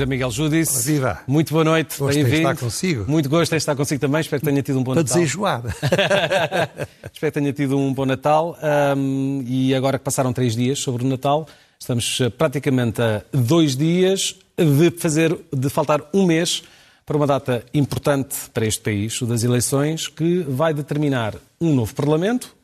José 0.00 0.06
Miguel 0.06 0.30
Judice. 0.30 0.90
Viva. 0.90 1.20
Muito 1.26 1.52
boa 1.52 1.62
noite. 1.64 1.98
Gosto 1.98 2.16
de 2.16 2.22
Bem-vindo. 2.24 2.48
estar 2.50 2.56
consigo. 2.56 3.04
Muito 3.06 3.28
gosto 3.28 3.50
de 3.50 3.56
estar 3.58 3.76
consigo 3.76 4.00
também. 4.00 4.22
Espero 4.22 4.40
que 4.40 4.48
tenha 4.48 4.62
tido 4.62 4.78
um 4.78 4.82
bom 4.82 4.94
Para 4.94 5.02
Natal. 5.02 5.18
desenjoar. 5.18 5.62
Espero 7.12 7.32
que 7.32 7.40
tenha 7.40 7.52
tido 7.52 7.76
um 7.76 7.92
bom 7.92 8.06
Natal. 8.06 8.56
Ahm, 8.62 9.42
e 9.46 9.74
agora 9.74 9.98
que 9.98 10.04
passaram 10.04 10.32
três 10.32 10.56
dias 10.56 10.78
sobre 10.78 11.04
o 11.04 11.06
Natal, 11.06 11.46
estamos 11.78 12.18
eh, 12.18 12.30
praticamente 12.30 13.02
a 13.02 13.22
dois 13.30 13.76
dias 13.76 14.36
de 14.56 14.90
fazer, 14.92 15.36
de 15.52 15.68
faltar 15.68 16.00
um 16.14 16.24
mês 16.24 16.62
para 17.10 17.16
uma 17.16 17.26
data 17.26 17.64
importante 17.74 18.36
para 18.54 18.64
este 18.64 18.82
país, 18.82 19.20
o 19.20 19.26
das 19.26 19.42
eleições, 19.42 20.06
que 20.06 20.44
vai 20.44 20.72
determinar 20.72 21.34
um 21.60 21.74
novo 21.74 21.92
Parlamento 21.92 22.54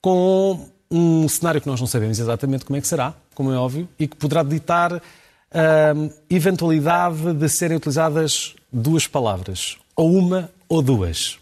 com 0.00 0.68
um 0.88 1.28
cenário 1.28 1.60
que 1.60 1.66
nós 1.66 1.80
não 1.80 1.86
sabemos 1.88 2.16
exatamente 2.20 2.64
como 2.64 2.76
é 2.76 2.80
que 2.80 2.86
será, 2.86 3.12
como 3.34 3.52
é 3.52 3.56
óbvio, 3.56 3.88
e 3.98 4.06
que 4.06 4.14
poderá 4.14 4.44
ditar 4.44 4.92
a 4.94 5.94
eventualidade 6.30 7.34
de 7.34 7.48
serem 7.48 7.76
utilizadas 7.76 8.54
duas 8.72 9.08
palavras, 9.08 9.76
ou 9.96 10.14
uma 10.14 10.48
ou 10.68 10.80
duas. 10.80 11.36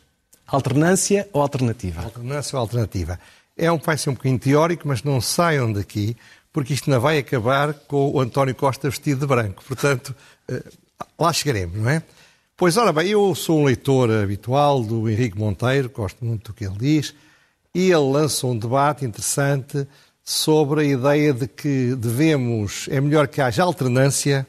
Alternância 0.46 1.28
ou 1.34 1.42
alternativa? 1.42 2.04
Alternância 2.04 2.56
ou 2.56 2.62
alternativa. 2.62 3.20
É 3.54 3.70
um, 3.70 3.76
vai 3.76 3.96
um 4.08 4.14
bocadinho 4.14 4.38
teórico, 4.38 4.88
mas 4.88 5.02
não 5.02 5.20
saiam 5.20 5.70
daqui, 5.70 6.16
porque 6.54 6.72
isto 6.72 6.88
não 6.88 6.98
vai 7.02 7.18
acabar 7.18 7.74
com 7.74 8.12
o 8.12 8.18
António 8.18 8.54
Costa 8.54 8.88
vestido 8.88 9.20
de 9.20 9.26
branco. 9.26 9.62
Portanto, 9.62 10.16
eh, 10.48 10.62
lá 11.18 11.30
chegaremos, 11.34 11.76
não 11.76 11.90
é? 11.90 12.02
Pois, 12.58 12.78
ora 12.78 12.90
bem, 12.90 13.08
eu 13.08 13.34
sou 13.34 13.58
um 13.60 13.64
leitor 13.64 14.10
habitual 14.10 14.82
do 14.82 15.10
Henrique 15.10 15.36
Monteiro, 15.36 15.90
gosto 15.90 16.24
muito 16.24 16.50
do 16.50 16.54
que 16.54 16.64
ele 16.64 16.78
diz, 16.78 17.14
e 17.74 17.90
ele 17.90 18.10
lança 18.10 18.46
um 18.46 18.58
debate 18.58 19.04
interessante 19.04 19.86
sobre 20.24 20.80
a 20.80 20.84
ideia 20.84 21.34
de 21.34 21.46
que 21.46 21.94
devemos, 21.94 22.88
é 22.90 22.98
melhor 22.98 23.28
que 23.28 23.42
haja 23.42 23.62
alternância, 23.62 24.46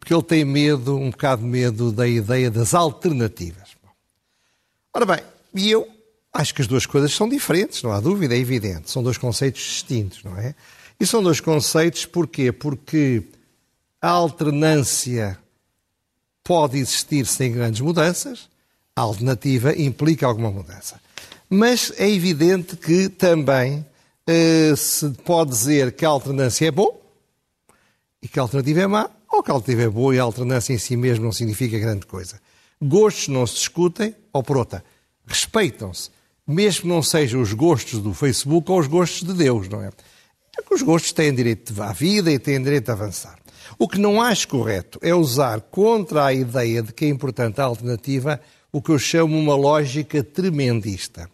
porque 0.00 0.14
ele 0.14 0.22
tem 0.22 0.46
medo, 0.46 0.96
um 0.96 1.10
bocado 1.10 1.42
de 1.42 1.48
medo 1.48 1.92
da 1.92 2.08
ideia 2.08 2.50
das 2.50 2.72
alternativas. 2.72 3.76
Ora 4.94 5.04
bem, 5.04 5.20
e 5.54 5.70
eu 5.70 5.86
acho 6.32 6.54
que 6.54 6.62
as 6.62 6.66
duas 6.66 6.86
coisas 6.86 7.12
são 7.12 7.28
diferentes, 7.28 7.82
não 7.82 7.92
há 7.92 8.00
dúvida, 8.00 8.34
é 8.34 8.38
evidente. 8.38 8.90
São 8.90 9.02
dois 9.02 9.18
conceitos 9.18 9.60
distintos, 9.60 10.24
não 10.24 10.38
é? 10.38 10.54
E 10.98 11.06
são 11.06 11.22
dois 11.22 11.38
conceitos 11.38 12.06
porquê? 12.06 12.50
Porque 12.50 13.24
a 14.00 14.08
alternância 14.08 15.38
pode 16.52 16.76
existir 16.76 17.24
sem 17.24 17.50
grandes 17.50 17.80
mudanças, 17.80 18.46
a 18.94 19.00
alternativa 19.00 19.74
implica 19.74 20.26
alguma 20.26 20.50
mudança. 20.50 21.00
Mas 21.48 21.90
é 21.96 22.06
evidente 22.06 22.76
que 22.76 23.08
também 23.08 23.86
eh, 24.26 24.74
se 24.76 25.08
pode 25.24 25.48
dizer 25.48 25.92
que 25.92 26.04
a 26.04 26.10
alternância 26.10 26.66
é 26.66 26.70
boa 26.70 26.94
e 28.20 28.28
que 28.28 28.38
a 28.38 28.42
alternativa 28.42 28.82
é 28.82 28.86
má, 28.86 29.08
ou 29.30 29.42
que 29.42 29.50
a 29.50 29.54
alternativa 29.54 29.88
é 29.88 29.88
boa 29.88 30.14
e 30.14 30.18
a 30.18 30.22
alternância 30.24 30.74
em 30.74 30.78
si 30.78 30.94
mesmo 30.94 31.24
não 31.24 31.32
significa 31.32 31.78
grande 31.78 32.04
coisa. 32.04 32.38
Gostos 32.82 33.28
não 33.28 33.46
se 33.46 33.54
discutem, 33.54 34.14
ou 34.30 34.42
por 34.42 34.58
outra, 34.58 34.84
respeitam-se, 35.26 36.10
mesmo 36.46 36.82
que 36.82 36.88
não 36.88 37.02
sejam 37.02 37.40
os 37.40 37.54
gostos 37.54 37.98
do 37.98 38.12
Facebook 38.12 38.70
ou 38.70 38.78
os 38.78 38.88
gostos 38.88 39.26
de 39.26 39.32
Deus, 39.32 39.70
não 39.70 39.82
é? 39.82 39.90
É 40.58 40.62
que 40.62 40.74
os 40.74 40.82
gostos 40.82 41.12
têm 41.12 41.34
direito 41.34 41.80
à 41.82 41.92
vida 41.92 42.30
e 42.30 42.38
têm 42.38 42.62
direito 42.62 42.90
a 42.90 42.92
avançar. 42.92 43.38
O 43.78 43.88
que 43.88 43.98
não 43.98 44.20
acho 44.20 44.48
correto 44.48 44.98
é 45.02 45.14
usar 45.14 45.60
contra 45.60 46.26
a 46.26 46.34
ideia 46.34 46.82
de 46.82 46.92
que 46.92 47.04
é 47.04 47.08
importante 47.08 47.60
a 47.60 47.64
alternativa 47.64 48.40
o 48.70 48.80
que 48.80 48.90
eu 48.90 48.98
chamo 48.98 49.38
uma 49.38 49.54
lógica 49.54 50.22
tremendista, 50.24 51.28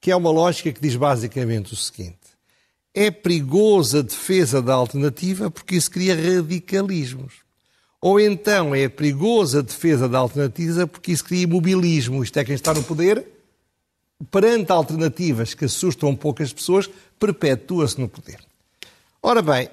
que 0.00 0.10
é 0.10 0.16
uma 0.16 0.30
lógica 0.30 0.72
que 0.72 0.80
diz 0.80 0.96
basicamente 0.96 1.72
o 1.72 1.76
seguinte: 1.76 2.16
é 2.94 3.10
perigosa 3.10 4.00
a 4.00 4.02
defesa 4.02 4.62
da 4.62 4.74
alternativa 4.74 5.50
porque 5.50 5.76
isso 5.76 5.90
cria 5.90 6.14
radicalismos. 6.14 7.46
Ou 8.00 8.20
então 8.20 8.74
é 8.74 8.88
perigosa 8.88 9.58
a 9.58 9.62
defesa 9.62 10.08
da 10.08 10.18
alternativa 10.18 10.86
porque 10.86 11.12
isso 11.12 11.24
cria 11.24 11.42
imobilismo. 11.42 12.22
Isto 12.22 12.38
é, 12.38 12.44
quem 12.44 12.54
está 12.54 12.72
no 12.72 12.82
poder, 12.82 13.26
perante 14.30 14.70
alternativas 14.70 15.52
que 15.52 15.64
assustam 15.64 16.14
poucas 16.14 16.52
pessoas, 16.52 16.88
perpetua-se 17.18 18.00
no 18.00 18.08
poder. 18.08 18.47
Ora 19.22 19.42
bem, 19.42 19.68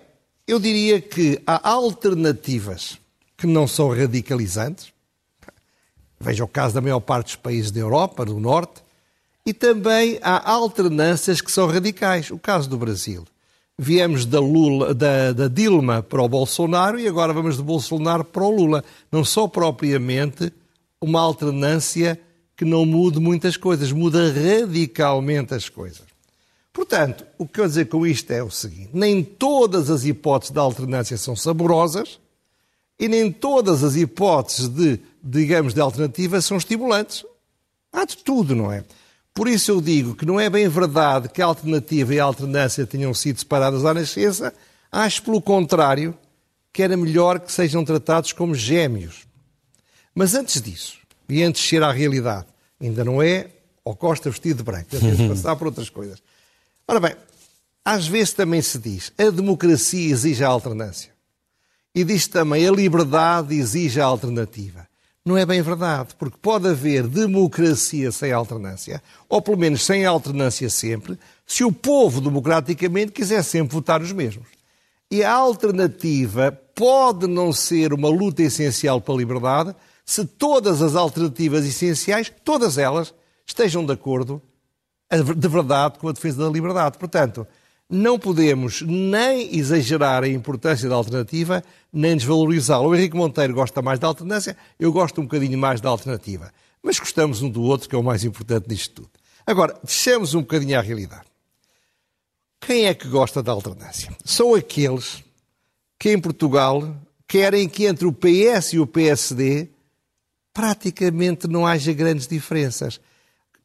eu 0.47 0.59
diria 0.59 0.99
que 0.99 1.41
há 1.45 1.69
alternativas 1.69 2.99
que 3.37 3.45
não 3.45 3.67
são 3.67 3.89
radicalizantes. 3.89 4.93
Veja 6.19 6.43
o 6.43 6.47
caso 6.47 6.73
da 6.73 6.81
maior 6.81 6.99
parte 6.99 7.27
dos 7.27 7.35
países 7.35 7.71
da 7.71 7.79
Europa, 7.79 8.25
do 8.25 8.39
Norte. 8.39 8.83
E 9.45 9.53
também 9.53 10.17
há 10.23 10.49
alternâncias 10.51 11.41
que 11.41 11.51
são 11.51 11.67
radicais. 11.67 12.31
O 12.31 12.39
caso 12.39 12.67
do 12.69 12.77
Brasil. 12.77 13.25
Viemos 13.77 14.25
da, 14.25 14.39
Lula, 14.39 14.93
da, 14.93 15.33
da 15.33 15.47
Dilma 15.47 16.01
para 16.01 16.23
o 16.23 16.29
Bolsonaro 16.29 16.99
e 16.99 17.07
agora 17.07 17.33
vamos 17.33 17.57
de 17.57 17.63
Bolsonaro 17.63 18.23
para 18.23 18.43
o 18.43 18.49
Lula. 18.49 18.83
Não 19.11 19.23
só 19.23 19.47
propriamente 19.47 20.51
uma 20.99 21.19
alternância 21.19 22.19
que 22.55 22.63
não 22.63 22.85
mude 22.85 23.19
muitas 23.19 23.57
coisas, 23.57 23.91
muda 23.91 24.31
radicalmente 24.31 25.53
as 25.53 25.67
coisas. 25.67 26.14
Portanto, 26.75 27.25
o 27.37 27.47
que 27.47 27.61
eu 27.61 27.67
dizer 27.67 27.85
com 27.85 28.05
isto 28.05 28.29
é 28.31 28.43
o 28.43 28.51
seguinte: 28.51 28.89
nem 28.91 29.23
todas 29.23 29.89
as 29.89 30.03
hipóteses 30.03 30.51
de 30.51 30.59
alternância 30.59 31.17
são 31.17 31.33
saborosas 31.33 32.19
e 32.99 33.07
nem 33.07 33.31
todas 33.31 33.81
as 33.81 33.95
hipóteses 33.95 34.67
de, 34.67 34.99
digamos, 35.23 35.73
de 35.73 35.79
alternativa 35.79 36.41
são 36.41 36.57
estimulantes. 36.57 37.23
Há 37.93 38.03
de 38.03 38.17
tudo, 38.17 38.53
não 38.53 38.69
é? 38.69 38.83
Por 39.33 39.47
isso 39.47 39.71
eu 39.71 39.79
digo 39.79 40.15
que 40.15 40.25
não 40.25 40.37
é 40.37 40.49
bem 40.49 40.67
verdade 40.67 41.29
que 41.29 41.41
a 41.41 41.45
alternativa 41.45 42.13
e 42.13 42.19
a 42.19 42.25
alternância 42.25 42.85
tenham 42.85 43.13
sido 43.13 43.39
separadas 43.39 43.85
à 43.85 43.93
nascença. 43.93 44.53
Acho, 44.91 45.23
pelo 45.23 45.41
contrário, 45.41 46.13
que 46.73 46.83
era 46.83 46.97
melhor 46.97 47.39
que 47.39 47.53
sejam 47.53 47.85
tratados 47.85 48.33
como 48.33 48.53
gêmeos. 48.53 49.25
Mas 50.13 50.35
antes 50.35 50.61
disso, 50.61 50.97
e 51.29 51.41
antes 51.41 51.61
de 51.63 51.69
ser 51.69 51.83
à 51.83 51.91
realidade, 51.93 52.47
ainda 52.81 53.05
não 53.05 53.21
é 53.21 53.47
ao 53.85 53.95
Costa 53.95 54.29
vestido 54.29 54.57
de 54.57 54.63
branco, 54.63 54.89
temos 54.89 55.17
de 55.17 55.27
passar 55.29 55.55
por 55.55 55.67
outras 55.67 55.89
coisas. 55.89 56.21
Ora 56.87 56.99
bem, 56.99 57.15
às 57.83 58.07
vezes 58.07 58.33
também 58.33 58.61
se 58.61 58.77
diz 58.77 59.11
a 59.17 59.29
democracia 59.31 60.11
exige 60.11 60.43
a 60.43 60.47
alternância. 60.47 61.11
E 61.93 62.03
diz 62.03 62.27
também 62.27 62.67
a 62.67 62.71
liberdade 62.71 63.55
exige 63.55 63.99
a 63.99 64.05
alternativa. 64.05 64.87
Não 65.25 65.35
é 65.35 65.45
bem 65.45 65.61
verdade, 65.63 66.09
porque 66.19 66.37
pode 66.39 66.67
haver 66.67 67.07
democracia 67.07 68.11
sem 68.11 68.31
alternância, 68.31 69.01
ou 69.27 69.41
pelo 69.41 69.57
menos 69.57 69.83
sem 69.83 70.05
alternância 70.05 70.69
sempre, 70.69 71.17
se 71.47 71.63
o 71.63 71.71
povo 71.71 72.21
democraticamente 72.21 73.11
quiser 73.11 73.43
sempre 73.43 73.73
votar 73.73 74.01
os 74.01 74.11
mesmos. 74.11 74.47
E 75.09 75.23
a 75.23 75.31
alternativa 75.31 76.51
pode 76.75 77.25
não 77.25 77.51
ser 77.51 77.93
uma 77.93 78.09
luta 78.09 78.43
essencial 78.43 79.01
para 79.01 79.15
a 79.15 79.17
liberdade 79.17 79.75
se 80.05 80.23
todas 80.23 80.83
as 80.83 80.95
alternativas 80.95 81.65
essenciais, 81.65 82.31
todas 82.43 82.77
elas, 82.77 83.11
estejam 83.47 83.83
de 83.83 83.93
acordo 83.93 84.39
de 85.11 85.47
verdade 85.47 85.99
com 85.99 86.07
a 86.07 86.11
defesa 86.11 86.43
da 86.43 86.49
liberdade. 86.49 86.97
Portanto, 86.97 87.47
não 87.89 88.17
podemos 88.17 88.81
nem 88.81 89.55
exagerar 89.55 90.23
a 90.23 90.27
importância 90.27 90.89
da 90.89 90.95
alternativa, 90.95 91.63
nem 91.93 92.17
desvalorizá-la. 92.17 92.87
O 92.87 92.95
Henrique 92.95 93.15
Monteiro 93.15 93.53
gosta 93.53 93.81
mais 93.81 93.99
da 93.99 94.07
alternância, 94.07 94.57
eu 94.79 94.91
gosto 94.91 95.21
um 95.21 95.25
bocadinho 95.25 95.57
mais 95.57 95.79
da 95.79 95.89
alternativa. 95.89 96.51
Mas 96.81 96.99
gostamos 96.99 97.41
um 97.41 97.49
do 97.49 97.61
outro, 97.61 97.87
que 97.87 97.95
é 97.95 97.97
o 97.97 98.03
mais 98.03 98.23
importante 98.23 98.67
disto 98.67 99.03
tudo. 99.03 99.09
Agora, 99.45 99.77
deixemos 99.83 100.33
um 100.33 100.41
bocadinho 100.41 100.77
à 100.77 100.81
realidade. 100.81 101.25
Quem 102.59 102.85
é 102.87 102.93
que 102.95 103.07
gosta 103.07 103.43
da 103.43 103.51
alternância? 103.51 104.11
São 104.23 104.55
aqueles 104.55 105.23
que 105.99 106.11
em 106.11 106.19
Portugal 106.19 106.95
querem 107.27 107.69
que 107.69 107.85
entre 107.85 108.07
o 108.07 108.11
PS 108.11 108.73
e 108.73 108.79
o 108.79 108.87
PSD 108.87 109.69
praticamente 110.51 111.47
não 111.47 111.67
haja 111.67 111.93
grandes 111.93 112.27
diferenças 112.27 112.99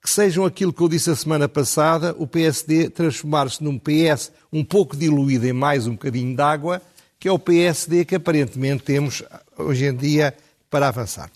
que 0.02 0.08
sejam 0.08 0.44
aquilo 0.44 0.72
que 0.72 0.82
eu 0.82 0.88
disse 0.88 1.10
a 1.10 1.16
semana 1.16 1.48
passada, 1.48 2.14
o 2.18 2.26
PSD 2.26 2.88
transformar-se 2.88 3.62
num 3.62 3.78
PS 3.78 4.32
um 4.52 4.64
pouco 4.64 4.96
diluído 4.96 5.46
em 5.46 5.52
mais 5.52 5.86
um 5.86 5.92
bocadinho 5.92 6.34
de 6.34 6.42
água, 6.42 6.80
que 7.18 7.28
é 7.28 7.32
o 7.32 7.38
PSD 7.38 8.04
que 8.06 8.14
aparentemente 8.14 8.82
temos 8.82 9.22
hoje 9.58 9.84
em 9.84 9.94
dia 9.94 10.34
para 10.70 10.88
avançar. 10.88 11.30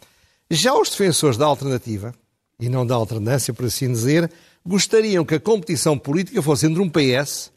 Já 0.50 0.74
os 0.74 0.88
defensores 0.88 1.36
da 1.36 1.44
alternativa, 1.44 2.14
e 2.58 2.68
não 2.68 2.86
da 2.86 2.94
alternância, 2.94 3.52
por 3.52 3.66
assim 3.66 3.92
dizer, 3.92 4.30
gostariam 4.64 5.24
que 5.24 5.34
a 5.34 5.40
competição 5.40 5.98
política 5.98 6.40
fosse 6.40 6.66
entre 6.66 6.80
um 6.80 6.88
PS 6.88 7.50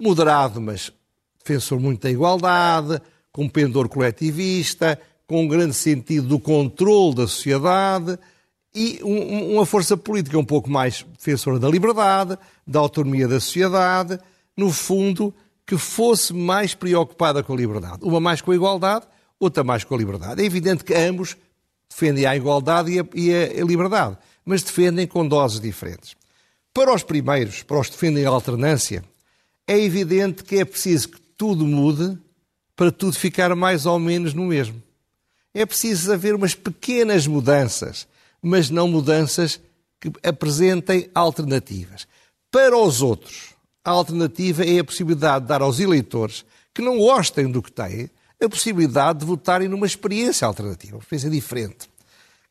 moderado, 0.00 0.60
mas 0.60 0.90
defensor 1.38 1.78
muito 1.78 2.02
da 2.02 2.10
igualdade, 2.10 3.00
com 3.30 3.44
um 3.44 3.48
pendor 3.48 3.88
coletivista, 3.88 4.98
com 5.26 5.42
um 5.42 5.48
grande 5.48 5.74
sentido 5.74 6.26
do 6.26 6.40
controle 6.40 7.14
da 7.14 7.28
sociedade, 7.28 8.18
e 8.74 9.00
um, 9.02 9.54
uma 9.54 9.66
força 9.66 9.96
política 9.96 10.38
um 10.38 10.44
pouco 10.44 10.70
mais 10.70 11.04
defensora 11.16 11.58
da 11.58 11.68
liberdade, 11.68 12.38
da 12.66 12.78
autonomia 12.78 13.26
da 13.26 13.40
sociedade, 13.40 14.18
no 14.56 14.72
fundo, 14.72 15.34
que 15.66 15.76
fosse 15.76 16.32
mais 16.32 16.74
preocupada 16.74 17.42
com 17.42 17.52
a 17.52 17.56
liberdade. 17.56 17.98
Uma 18.02 18.20
mais 18.20 18.40
com 18.40 18.50
a 18.50 18.54
igualdade, 18.54 19.06
outra 19.38 19.62
mais 19.62 19.84
com 19.84 19.94
a 19.94 19.98
liberdade. 19.98 20.42
É 20.42 20.44
evidente 20.44 20.84
que 20.84 20.94
ambos 20.94 21.36
defendem 21.88 22.26
a 22.26 22.36
igualdade 22.36 22.90
e 22.92 23.00
a, 23.00 23.06
e 23.14 23.60
a 23.60 23.64
liberdade, 23.64 24.16
mas 24.44 24.62
defendem 24.62 25.06
com 25.06 25.26
doses 25.26 25.60
diferentes. 25.60 26.16
Para 26.72 26.94
os 26.94 27.02
primeiros, 27.02 27.62
para 27.62 27.80
os 27.80 27.88
que 27.88 27.94
defendem 27.94 28.24
a 28.24 28.30
alternância, 28.30 29.04
é 29.66 29.78
evidente 29.78 30.44
que 30.44 30.56
é 30.56 30.64
preciso 30.64 31.08
que 31.10 31.20
tudo 31.36 31.66
mude 31.66 32.18
para 32.74 32.92
tudo 32.92 33.14
ficar 33.14 33.54
mais 33.56 33.86
ou 33.86 33.98
menos 33.98 34.32
no 34.32 34.46
mesmo. 34.46 34.82
É 35.52 35.66
preciso 35.66 36.12
haver 36.12 36.34
umas 36.34 36.54
pequenas 36.54 37.26
mudanças, 37.26 38.06
mas 38.42 38.70
não 38.70 38.88
mudanças 38.88 39.60
que 40.00 40.10
apresentem 40.22 41.10
alternativas. 41.14 42.06
Para 42.50 42.76
os 42.76 43.02
outros, 43.02 43.54
a 43.84 43.90
alternativa 43.90 44.64
é 44.64 44.78
a 44.78 44.84
possibilidade 44.84 45.44
de 45.44 45.48
dar 45.48 45.62
aos 45.62 45.80
eleitores 45.80 46.44
que 46.74 46.82
não 46.82 46.98
gostem 46.98 47.50
do 47.50 47.62
que 47.62 47.72
têm 47.72 48.10
a 48.42 48.48
possibilidade 48.48 49.20
de 49.20 49.24
votarem 49.24 49.68
numa 49.68 49.86
experiência 49.86 50.46
alternativa, 50.46 50.96
uma 50.96 51.02
experiência 51.02 51.30
diferente. 51.30 51.88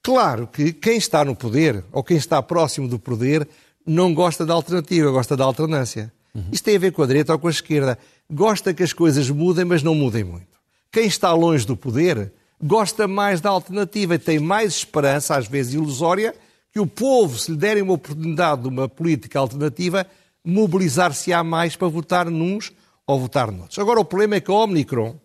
Claro 0.04 0.48
que 0.48 0.74
quem 0.74 0.98
está 0.98 1.24
no 1.24 1.36
poder, 1.36 1.84
ou 1.92 2.04
quem 2.04 2.18
está 2.18 2.42
próximo 2.44 2.88
do 2.88 3.00
poder, 3.00 3.48
não 3.86 4.14
gosta 4.14 4.46
da 4.46 4.54
alternativa, 4.54 5.10
gosta 5.12 5.36
da 5.36 5.46
alternância. 5.46 6.12
Uhum. 6.36 6.44
Isto 6.52 6.66
tem 6.66 6.76
a 6.76 6.80
ver 6.80 6.92
com 6.92 7.02
a 7.02 7.08
direita 7.08 7.34
ou 7.34 7.40
com 7.40 7.48
a 7.48 7.52
esquerda. 7.52 7.98
Gosta 8.30 8.74
que 8.74 8.84
as 8.84 8.94
coisas 8.94 9.30
mudem, 9.30 9.66
mas 9.66 9.82
não 9.82 9.96
mudem 9.96 10.24
muito. 10.24 10.58
Quem 10.92 11.06
está 11.08 11.32
longe 11.34 11.66
do 11.66 11.78
poder 11.78 12.32
gosta 12.62 13.08
mais 13.08 13.42
da 13.42 13.50
alternativa 13.50 14.16
e 14.16 14.20
tem 14.20 14.40
mais 14.40 14.74
esperança, 14.74 15.36
às 15.36 15.48
vezes 15.48 15.74
ilusória, 15.74 16.34
que 16.72 16.80
o 16.80 16.88
povo, 16.88 17.38
se 17.38 17.52
lhe 17.52 17.58
derem 17.58 17.84
uma 17.84 17.94
oportunidade 17.94 18.64
de 18.64 18.68
uma 18.68 18.88
política 18.88 19.40
alternativa, 19.40 20.06
mobilizar-se-á 20.44 21.44
mais 21.44 21.76
para 21.76 21.88
votar 21.88 22.30
nuns 22.30 22.72
ou 23.06 23.20
votar 23.20 23.52
noutros. 23.52 23.80
Agora, 23.80 24.00
o 24.00 24.06
problema 24.06 24.36
é 24.36 24.42
que 24.42 24.52
a 24.52 24.54
Omicron 24.54 25.16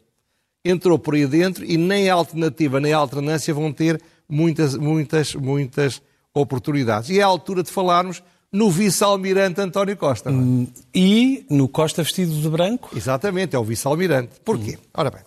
entrou 0.65 0.99
por 0.99 1.15
aí 1.15 1.27
dentro 1.27 1.65
e 1.65 1.77
nem 1.77 2.09
a 2.09 2.15
alternativa 2.15 2.81
nem 2.81 2.93
a 2.93 2.99
alternância 2.99 3.53
vão 3.53 3.73
ter 3.73 4.01
muitas, 4.29 4.75
muitas, 4.77 5.35
muitas 5.35 6.03
oportunidades. 6.35 7.11
E 7.11 7.19
é 7.19 7.23
a 7.23 7.27
altura 7.27 7.63
de 7.63 7.71
falarmos 7.71 8.23
no 8.51 8.71
vice-almirante 8.71 9.61
António 9.61 9.97
Costa. 9.97 10.31
Hum, 10.31 10.67
e 10.95 11.45
no 11.51 11.69
Costa 11.69 12.03
vestido 12.03 12.33
de 12.33 12.49
branco? 12.49 12.91
Exatamente, 12.97 13.57
é 13.57 13.59
o 13.59 13.65
vice-almirante. 13.65 14.41
Porquê? 14.45 14.79
Hum. 14.79 14.87
Ora 14.95 15.11
bem, 15.11 15.23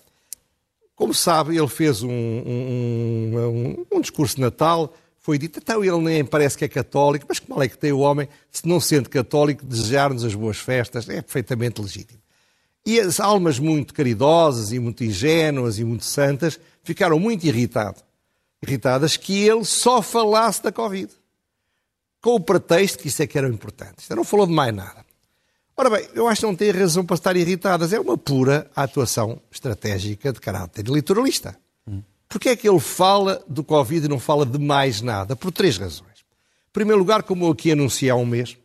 como 0.95 1.13
sabe, 1.13 1.57
ele 1.57 1.67
fez 1.67 2.01
um, 2.01 2.09
um, 2.09 3.31
um, 3.33 3.85
um, 3.97 4.01
discurso 4.01 4.35
de 4.35 4.41
Natal, 4.41 4.93
foi 5.19 5.37
dito, 5.37 5.59
então 5.59 5.83
ele 5.83 5.97
nem 5.97 6.23
parece 6.23 6.57
que 6.57 6.63
é 6.63 6.69
católico, 6.69 7.25
mas 7.27 7.39
que 7.39 7.49
mal 7.49 7.61
é 7.61 7.67
que 7.67 7.77
tem 7.77 7.91
o 7.91 7.99
homem, 7.99 8.29
se 8.49 8.67
não 8.67 8.79
sendo 8.79 9.09
católico, 9.09 9.65
desejar-nos 9.65 10.23
as 10.23 10.35
boas 10.35 10.57
festas, 10.57 11.09
é 11.09 11.21
perfeitamente 11.21 11.81
legítimo. 11.81 12.19
E 12.85 12.99
as 12.99 13.19
almas 13.19 13.57
muito 13.57 13.93
caridosas 13.93 14.71
e 14.71 14.79
muito 14.79 15.03
ingênuas 15.03 15.79
e 15.79 15.83
muito 15.83 16.05
santas 16.05 16.59
ficaram 16.83 17.19
muito 17.19 17.45
irritado, 17.45 17.99
irritadas 18.61 19.17
que 19.17 19.43
ele 19.43 19.65
só 19.65 20.01
falasse 20.01 20.61
da 20.61 20.71
Covid. 20.71 21.11
Com 22.21 22.35
o 22.35 22.39
pretexto 22.39 22.99
que 22.99 23.07
isso 23.07 23.21
é 23.21 23.27
que 23.27 23.37
era 23.37 23.47
importante. 23.47 23.99
Isto 23.99 24.15
não 24.15 24.23
falou 24.23 24.47
de 24.47 24.53
mais 24.53 24.73
nada. 24.73 25.04
Ora 25.77 25.89
bem, 25.89 26.07
eu 26.13 26.27
acho 26.27 26.41
que 26.41 26.47
não 26.47 26.55
tem 26.55 26.71
razão 26.71 27.05
para 27.05 27.15
estar 27.15 27.35
irritadas. 27.35 27.91
É 27.91 27.99
uma 27.99 28.17
pura 28.17 28.69
atuação 28.75 29.41
estratégica 29.51 30.31
de 30.31 30.39
caráter 30.39 30.87
eleitoralista. 30.87 31.57
Hum. 31.85 32.01
Porquê 32.29 32.49
é 32.49 32.55
que 32.55 32.67
ele 32.67 32.79
fala 32.79 33.43
do 33.47 33.63
Covid 33.63 34.05
e 34.05 34.09
não 34.09 34.19
fala 34.19 34.45
de 34.45 34.57
mais 34.57 35.01
nada? 35.01 35.35
Por 35.35 35.51
três 35.51 35.77
razões. 35.77 36.19
Em 36.69 36.73
primeiro 36.73 36.99
lugar, 36.99 37.23
como 37.23 37.45
eu 37.45 37.51
aqui 37.51 37.71
anunciei 37.71 38.09
há 38.09 38.15
um 38.15 38.25
mês, 38.25 38.57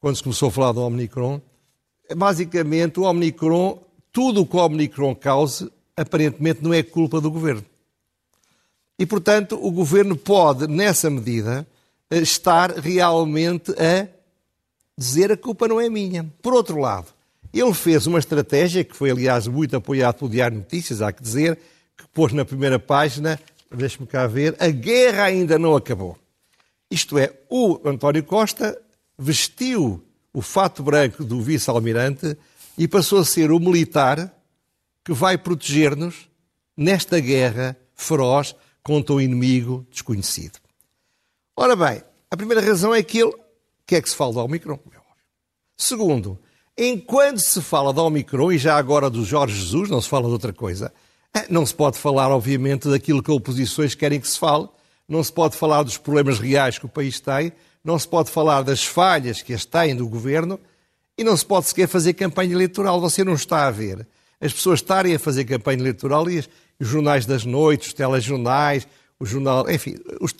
quando 0.00 0.16
se 0.16 0.22
começou 0.22 0.48
a 0.48 0.52
falar 0.52 0.72
do 0.72 0.82
Omicron, 0.82 1.40
basicamente 2.16 3.00
o 3.00 3.04
Omicron, 3.04 3.82
tudo 4.12 4.42
o 4.42 4.46
que 4.46 4.56
o 4.56 4.60
Omicron 4.60 5.14
cause, 5.14 5.68
aparentemente 5.96 6.62
não 6.62 6.72
é 6.72 6.82
culpa 6.82 7.20
do 7.20 7.30
governo. 7.30 7.64
E, 8.96 9.04
portanto, 9.04 9.58
o 9.60 9.72
governo 9.72 10.16
pode, 10.16 10.68
nessa 10.68 11.10
medida, 11.10 11.66
eh, 12.10 12.18
estar 12.18 12.70
realmente 12.70 13.72
a 13.72 14.06
dizer 14.96 15.32
a 15.32 15.36
culpa 15.36 15.68
não 15.68 15.80
é 15.80 15.88
minha. 15.88 16.30
Por 16.42 16.54
outro 16.54 16.78
lado, 16.78 17.08
ele 17.52 17.74
fez 17.74 18.06
uma 18.06 18.18
estratégia 18.18 18.84
que 18.84 18.96
foi, 18.96 19.10
aliás, 19.10 19.46
muito 19.46 19.76
apoiada 19.76 20.18
pelo 20.18 20.30
Diário 20.30 20.58
Notícias, 20.58 21.02
há 21.02 21.12
que 21.12 21.22
dizer, 21.22 21.58
que 21.96 22.06
pôs 22.12 22.32
na 22.32 22.44
primeira 22.44 22.78
página, 22.78 23.38
deixe-me 23.70 24.06
cá 24.06 24.26
ver, 24.26 24.56
a 24.58 24.68
guerra 24.68 25.24
ainda 25.24 25.58
não 25.58 25.76
acabou. 25.76 26.18
Isto 26.90 27.18
é, 27.18 27.32
o 27.48 27.80
António 27.84 28.22
Costa 28.24 28.80
vestiu 29.18 30.04
o 30.32 30.42
fato 30.42 30.82
branco 30.82 31.24
do 31.24 31.40
vice-almirante 31.40 32.36
e 32.76 32.88
passou 32.88 33.20
a 33.20 33.24
ser 33.24 33.52
o 33.52 33.60
militar 33.60 34.32
que 35.04 35.12
vai 35.12 35.38
proteger-nos 35.38 36.28
nesta 36.76 37.20
guerra 37.20 37.76
feroz 37.94 38.56
contra 38.82 39.14
o 39.14 39.20
inimigo 39.20 39.86
desconhecido. 39.90 40.58
Ora 41.56 41.76
bem, 41.76 42.02
a 42.30 42.36
primeira 42.36 42.60
razão 42.60 42.92
é 42.92 43.02
que 43.02 43.18
ele 43.18 43.32
que 43.86 43.96
é 43.96 44.02
que 44.02 44.08
se 44.08 44.16
fala 44.16 44.32
do 44.32 44.40
Omicron. 44.40 44.78
Segundo, 45.76 46.38
enquanto 46.76 47.38
se 47.38 47.60
fala 47.60 47.92
do 47.92 48.02
Omicron, 48.02 48.52
e 48.52 48.58
já 48.58 48.76
agora 48.76 49.10
do 49.10 49.24
Jorge 49.24 49.58
Jesus, 49.58 49.90
não 49.90 50.00
se 50.00 50.08
fala 50.08 50.26
de 50.26 50.32
outra 50.32 50.52
coisa, 50.52 50.92
eh, 51.34 51.46
não 51.50 51.66
se 51.66 51.74
pode 51.74 51.98
falar, 51.98 52.30
obviamente, 52.30 52.88
daquilo 52.88 53.22
que 53.22 53.30
oposições 53.30 53.94
querem 53.94 54.20
que 54.20 54.28
se 54.28 54.38
fale, 54.38 54.68
não 55.08 55.22
se 55.22 55.32
pode 55.32 55.56
falar 55.56 55.82
dos 55.82 55.98
problemas 55.98 56.38
reais 56.38 56.78
que 56.78 56.86
o 56.86 56.88
país 56.88 57.20
tem, 57.20 57.52
não 57.84 57.98
se 57.98 58.08
pode 58.08 58.30
falar 58.30 58.62
das 58.62 58.84
falhas 58.84 59.42
que 59.42 59.52
as 59.52 59.64
têm 59.64 59.94
do 59.94 60.08
governo 60.08 60.58
e 61.18 61.22
não 61.22 61.36
se 61.36 61.44
pode 61.44 61.66
sequer 61.66 61.86
fazer 61.86 62.14
campanha 62.14 62.52
eleitoral. 62.52 63.00
Você 63.00 63.22
não 63.22 63.34
está 63.34 63.66
a 63.66 63.70
ver 63.70 64.06
as 64.40 64.52
pessoas 64.52 64.80
estarem 64.80 65.14
a 65.14 65.18
fazer 65.18 65.44
campanha 65.44 65.80
eleitoral 65.80 66.28
e 66.28 66.38
os 66.78 66.88
jornais 66.88 67.24
das 67.24 67.44
noites, 67.46 67.88
os 67.88 67.94
telejornais, 67.94 68.86
o 69.18 69.24
jornal, 69.24 69.70
enfim, 69.70 69.96
os, 70.20 70.34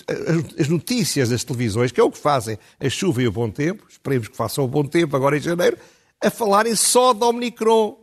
as 0.58 0.68
notícias 0.68 1.28
das 1.28 1.44
televisões, 1.44 1.92
que 1.92 2.00
é 2.00 2.04
o 2.04 2.10
que 2.10 2.18
fazem 2.18 2.58
a 2.78 2.88
chuva 2.88 3.22
e 3.22 3.28
o 3.28 3.32
bom 3.32 3.50
tempo, 3.50 3.84
esperemos 3.88 4.28
que 4.28 4.36
façam 4.36 4.64
o 4.64 4.68
bom 4.68 4.84
tempo 4.84 5.16
agora 5.16 5.36
em 5.36 5.40
janeiro, 5.40 5.78
a 6.22 6.30
falarem 6.30 6.74
só 6.74 7.12
do 7.12 7.26
Omicron 7.26 7.98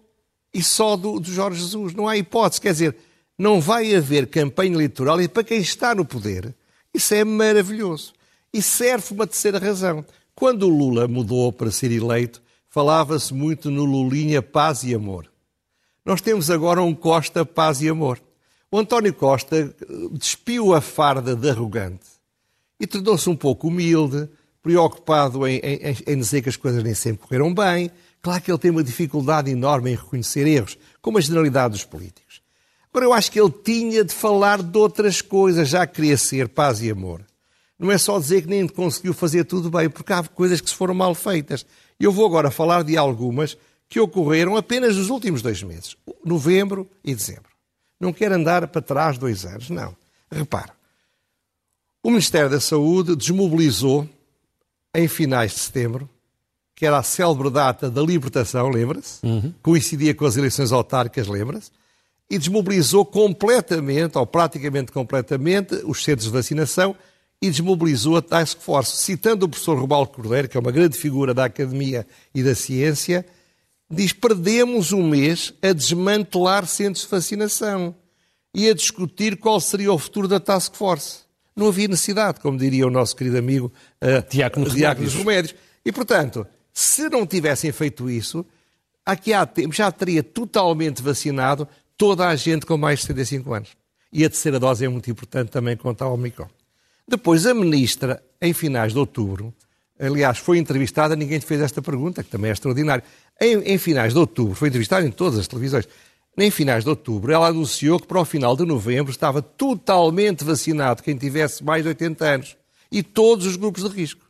e 0.54 0.64
só 0.64 0.96
do, 0.96 1.20
do 1.20 1.32
Jorge 1.32 1.62
Jesus. 1.62 1.94
Não 1.94 2.08
há 2.08 2.18
hipótese, 2.18 2.62
quer 2.62 2.72
dizer, 2.72 2.96
não 3.38 3.60
vai 3.60 3.94
haver 3.96 4.28
campanha 4.28 4.74
eleitoral 4.74 5.22
e 5.22 5.28
para 5.28 5.44
quem 5.44 5.60
está 5.60 5.94
no 5.96 6.06
poder, 6.06 6.54
isso 6.94 7.14
é 7.14 7.24
maravilhoso. 7.24 8.14
E 8.54 8.62
serve 8.62 9.14
uma 9.14 9.26
terceira 9.26 9.58
razão. 9.60 10.06
Quando 10.36 10.64
o 10.64 10.70
Lula 10.70 11.08
mudou 11.08 11.52
para 11.52 11.72
ser 11.72 11.92
eleito, 11.92 12.42
falava-se 12.70 13.34
muito 13.34 13.70
no 13.70 13.86
Lulinha 13.86 14.42
paz 14.42 14.84
e 14.84 14.94
amor. 14.94 15.32
Nós 16.06 16.22
temos 16.22 16.50
agora 16.50 16.82
um 16.82 16.94
Costa 16.94 17.46
paz 17.46 17.82
e 17.82 17.90
amor. 17.90 18.20
O 18.74 18.80
António 18.80 19.14
Costa 19.14 19.58
eh, 19.58 19.86
despiu 20.14 20.74
a 20.74 20.80
farda 20.80 21.36
de 21.36 21.50
arrogante 21.50 22.08
e 22.80 22.88
tornou-se 22.88 23.30
um 23.30 23.36
pouco 23.36 23.68
humilde, 23.68 24.30
preocupado 24.64 25.46
em, 25.46 25.58
em, 25.58 25.98
em, 26.08 26.18
dizer 26.18 26.42
que 26.42 26.48
as 26.48 26.56
coisas 26.56 26.82
nem 26.82 26.94
sempre 26.94 27.28
correram 27.28 27.54
bem. 27.54 27.92
Claro 28.22 28.42
que 28.42 28.50
ele 28.50 28.58
tem 28.58 28.72
uma 28.72 28.84
dificuldade 28.84 29.52
enorme 29.52 29.92
em 29.92 29.96
reconhecer 29.96 30.48
erros, 30.48 30.78
como 31.02 31.18
a 31.18 31.22
generalidade 31.22 31.74
dos 31.74 31.84
políticos. 31.84 32.42
Agora, 32.94 33.08
eu 33.08 33.14
acho 33.14 33.30
que 33.30 33.42
ele 33.42 33.52
tinha 33.52 34.06
de 34.06 34.14
falar 34.14 34.64
de 34.64 34.78
outras 34.78 35.22
coisas, 35.22 35.68
já 35.68 35.86
queria 35.86 36.18
ser 36.18 36.48
paz 36.48 36.82
e 36.82 36.90
amor. 36.90 37.26
Não 37.78 37.92
é 37.92 37.98
só 37.98 38.18
dizer 38.20 38.44
que 38.44 38.48
nem 38.48 38.66
conseguiu 38.70 39.14
fazer 39.14 39.44
tudo 39.44 39.70
bem, 39.70 39.90
porque 39.90 40.14
há 40.14 40.24
coisas 40.24 40.62
que 40.62 40.70
se 40.70 40.76
foram 40.76 40.94
mal 40.94 41.14
feitas. 41.14 41.66
Eu 42.00 42.12
vou 42.12 42.26
agora 42.26 42.50
falar 42.50 42.86
de 42.86 42.96
algumas 42.96 43.58
que 43.90 44.00
ocorreram 44.00 44.56
apenas 44.56 44.96
nos 44.96 45.10
últimos 45.10 45.42
dois 45.42 45.62
meses, 45.62 45.98
novembro 46.24 46.90
e 47.04 47.14
dezembro. 47.14 47.51
Não 48.02 48.12
quer 48.12 48.32
andar 48.32 48.68
para 48.68 48.82
trás 48.82 49.20
dois 49.20 49.46
anos, 49.46 49.70
não. 49.70 49.96
Repara, 50.32 50.74
o 52.02 52.10
Ministério 52.10 52.50
da 52.50 52.60
Saúde 52.60 53.16
desmobilizou 53.16 54.10
em 54.96 55.08
finais 55.08 55.52
de 55.52 55.60
setembro, 55.60 56.10
que 56.76 56.84
era 56.84 56.98
a 56.98 57.04
célebre 57.04 57.52
data 57.52 57.92
da 57.92 58.02
libertação, 58.02 58.70
lembra-se? 58.70 59.24
Uhum. 59.24 59.54
Coincidia 59.62 60.16
com 60.16 60.26
as 60.26 60.36
eleições 60.36 60.72
autárquicas, 60.72 61.28
lembra-se? 61.28 61.70
E 62.28 62.40
desmobilizou 62.40 63.06
completamente, 63.06 64.18
ou 64.18 64.26
praticamente 64.26 64.92
completamente, 64.92 65.76
os 65.86 66.04
centros 66.04 66.26
de 66.26 66.32
vacinação 66.32 66.96
e 67.40 67.52
desmobilizou 67.52 68.18
a 68.18 68.22
Task 68.22 68.60
Force. 68.62 68.98
Citando 68.98 69.46
o 69.46 69.50
professor 69.50 69.78
Robaldo 69.78 70.10
Cordeiro, 70.10 70.50
que 70.50 70.58
é 70.58 70.60
uma 70.60 70.72
grande 70.72 70.98
figura 70.98 71.36
da 71.36 71.46
academia 71.46 72.08
e 72.34 72.42
da 72.42 72.56
ciência, 72.56 73.24
diz: 73.92 74.14
perdemos 74.14 74.92
um 74.92 75.08
mês 75.08 75.54
a 75.62 75.74
desmantelar 75.74 76.66
centros 76.66 77.04
de 77.04 77.12
vacinação 77.12 77.96
e 78.54 78.70
a 78.70 78.74
discutir 78.74 79.38
qual 79.38 79.60
seria 79.60 79.92
o 79.92 79.98
futuro 79.98 80.28
da 80.28 80.40
Task 80.40 80.76
Force. 80.76 81.20
Não 81.56 81.68
havia 81.68 81.88
necessidade, 81.88 82.40
como 82.40 82.58
diria 82.58 82.88
o 82.88 82.90
nosso 82.90 83.16
querido 83.16 83.38
amigo 83.38 83.72
uh, 84.02 84.30
Diácono, 84.30 84.70
Diácono 84.70 85.06
dos 85.06 85.16
Remédios. 85.16 85.56
E, 85.86 85.92
portanto, 85.92 86.48
se 86.74 87.10
não 87.10 87.26
tivessem 87.26 87.72
feito 87.72 88.10
isso, 88.10 88.46
aqui 89.06 89.34
há 89.34 89.46
tempo 89.46 89.74
já 89.74 89.92
teria 89.92 90.24
totalmente 90.24 91.02
vacinado 91.02 91.68
toda 91.98 92.28
a 92.28 92.36
gente 92.36 92.66
com 92.66 92.78
mais 92.78 93.00
de 93.00 93.08
75 93.08 93.54
anos. 93.54 93.70
E 94.12 94.26
a 94.26 94.30
terceira 94.30 94.60
dose 94.60 94.86
é 94.86 94.90
muito 94.90 95.10
importante 95.10 95.50
também 95.50 95.78
contra 95.78 96.08
o 96.08 96.14
Omicron. 96.14 96.48
Depois, 97.08 97.46
a 97.46 97.54
ministra, 97.54 98.24
em 98.42 98.54
finais 98.54 98.94
de 98.94 99.00
outubro, 99.00 99.54
aliás, 100.00 100.38
foi 100.38 100.58
entrevistada, 100.58 101.16
ninguém 101.16 101.38
lhe 101.38 101.46
fez 101.46 101.62
esta 101.62 101.82
pergunta, 101.82 102.24
que 102.24 102.30
também 102.30 102.50
é 102.50 102.54
extraordinário. 102.54 103.04
Em, 103.42 103.74
em, 103.74 103.78
finais 103.80 104.14
de 104.14 104.20
outubro, 104.20 104.54
foi 104.54 104.68
entrevistada 104.68 105.04
em 105.04 105.10
todas 105.10 105.40
as 105.40 105.48
televisões, 105.48 105.88
nem 106.38 106.52
finais 106.52 106.84
de 106.84 106.90
outubro, 106.92 107.32
ela 107.32 107.48
anunciou 107.48 108.00
que 108.00 108.06
para 108.06 108.22
o 108.22 108.26
final 108.26 108.56
de 108.56 108.64
novembro 108.64 109.12
estava 109.12 109.42
totalmente 109.42 110.44
vacinado 110.44 111.02
quem 111.02 111.18
tivesse 111.18 111.64
mais 111.64 111.82
de 111.82 111.90
80 111.90 112.24
anos 112.24 112.58
e 112.92 113.02
todos 113.02 113.48
os 113.48 113.56
grupos 113.56 113.84
de 113.84 113.90
risco. 113.90 114.22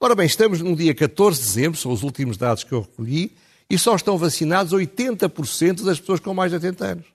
Ora 0.00 0.16
bem, 0.16 0.26
estamos 0.26 0.60
no 0.60 0.74
dia 0.74 0.92
14 0.94 1.38
de 1.38 1.46
dezembro, 1.46 1.78
são 1.78 1.92
os 1.92 2.02
últimos 2.02 2.36
dados 2.36 2.64
que 2.64 2.72
eu 2.72 2.80
recolhi, 2.80 3.32
e 3.70 3.78
só 3.78 3.94
estão 3.94 4.18
vacinados 4.18 4.72
80% 4.72 5.84
das 5.84 6.00
pessoas 6.00 6.18
com 6.18 6.34
mais 6.34 6.50
de 6.50 6.56
80 6.56 6.84
anos. 6.84 7.06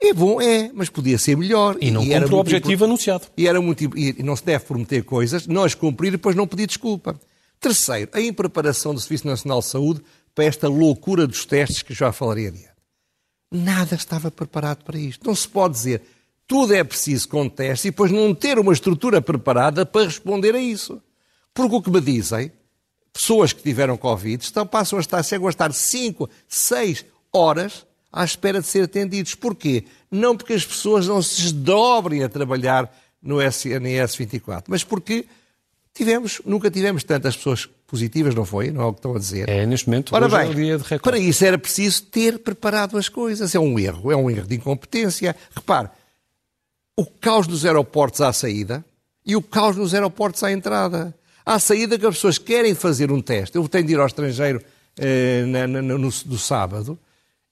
É 0.00 0.12
bom, 0.12 0.40
é, 0.40 0.70
mas 0.74 0.90
podia 0.90 1.16
ser 1.16 1.36
melhor. 1.36 1.76
E 1.80 1.90
não 1.90 2.04
cumpre 2.04 2.34
o 2.34 2.38
objetivo 2.38 2.84
anunciado. 2.84 3.26
E, 3.36 3.46
era 3.46 3.60
muito, 3.60 3.96
e 3.96 4.22
não 4.22 4.34
se 4.34 4.44
deve 4.44 4.64
prometer 4.64 5.02
coisas, 5.04 5.46
nós 5.46 5.74
cumprir 5.74 6.08
e 6.08 6.12
depois 6.12 6.36
não 6.36 6.46
pedir 6.46 6.66
desculpa. 6.66 7.18
Terceiro, 7.60 8.10
a 8.12 8.20
impreparação 8.20 8.92
do 8.92 9.00
Serviço 9.00 9.26
Nacional 9.26 9.60
de 9.60 9.66
Saúde 9.66 10.02
para 10.34 10.44
esta 10.44 10.68
loucura 10.68 11.26
dos 11.26 11.44
testes 11.44 11.82
que 11.82 11.94
já 11.94 12.12
falarei 12.12 12.48
adiante. 12.48 12.72
Nada 13.50 13.94
estava 13.94 14.30
preparado 14.30 14.84
para 14.84 14.98
isto. 14.98 15.26
Não 15.26 15.34
se 15.34 15.46
pode 15.46 15.74
dizer 15.74 16.02
tudo 16.52 16.74
é 16.74 16.84
preciso 16.84 17.28
com 17.28 17.48
testes 17.48 17.86
e 17.86 17.90
depois 17.90 18.10
não 18.10 18.34
ter 18.34 18.58
uma 18.58 18.74
estrutura 18.74 19.22
preparada 19.22 19.86
para 19.86 20.04
responder 20.04 20.54
a 20.54 20.60
isso. 20.60 21.00
Porque 21.54 21.74
o 21.74 21.80
que 21.80 21.90
me 21.90 21.98
dizem, 21.98 22.52
pessoas 23.10 23.54
que 23.54 23.62
tiveram 23.62 23.96
Covid 23.96 24.44
estão, 24.44 24.66
passam 24.66 24.98
a 24.98 25.00
estar, 25.00 25.22
chegam 25.22 25.46
a 25.46 25.50
estar 25.50 25.72
5, 25.72 26.28
6 26.46 27.06
horas 27.32 27.86
à 28.12 28.22
espera 28.22 28.60
de 28.60 28.66
ser 28.66 28.84
atendidos. 28.84 29.34
Porquê? 29.34 29.84
Não 30.10 30.36
porque 30.36 30.52
as 30.52 30.66
pessoas 30.66 31.06
não 31.06 31.22
se 31.22 31.40
desdobrem 31.40 32.22
a 32.22 32.28
trabalhar 32.28 32.94
no 33.22 33.40
SNS 33.40 34.16
24, 34.16 34.70
mas 34.70 34.84
porque 34.84 35.26
tivemos, 35.94 36.40
nunca 36.44 36.70
tivemos 36.70 37.04
tantas 37.04 37.36
pessoas 37.36 37.68
positivas, 37.86 38.34
não 38.34 38.44
foi? 38.44 38.70
Não 38.70 38.82
é 38.82 38.84
o 38.86 38.92
que 38.92 38.98
estão 38.98 39.14
a 39.14 39.18
dizer. 39.18 39.48
É, 39.48 39.66
neste 39.66 39.88
momento, 39.88 40.14
Ora 40.14 40.26
hoje 40.26 40.36
bem, 40.36 40.50
é 40.50 40.54
dia 40.54 40.76
de 40.78 40.82
recorde. 40.82 41.02
para 41.02 41.18
isso 41.18 41.44
era 41.44 41.58
preciso 41.58 42.04
ter 42.04 42.38
preparado 42.38 42.96
as 42.96 43.08
coisas. 43.08 43.54
É 43.54 43.58
um 43.58 43.78
erro, 43.78 44.10
é 44.10 44.16
um 44.16 44.30
erro 44.30 44.46
de 44.46 44.56
incompetência. 44.56 45.36
Repare, 45.54 45.90
o 46.96 47.04
caos 47.04 47.46
dos 47.46 47.64
aeroportos 47.64 48.20
à 48.20 48.32
saída 48.32 48.84
e 49.24 49.36
o 49.36 49.42
caos 49.42 49.76
nos 49.76 49.94
aeroportos 49.94 50.42
à 50.42 50.50
entrada. 50.50 51.14
À 51.44 51.58
saída 51.58 51.98
que 51.98 52.06
as 52.06 52.14
pessoas 52.14 52.38
querem 52.38 52.74
fazer 52.74 53.10
um 53.10 53.20
teste. 53.20 53.56
Eu 53.56 53.68
tenho 53.68 53.84
de 53.84 53.92
ir 53.92 53.98
ao 53.98 54.06
estrangeiro 54.06 54.62
eh, 54.96 55.44
na, 55.46 55.66
na, 55.66 55.82
no, 55.82 55.98
no 55.98 56.38
sábado 56.38 56.98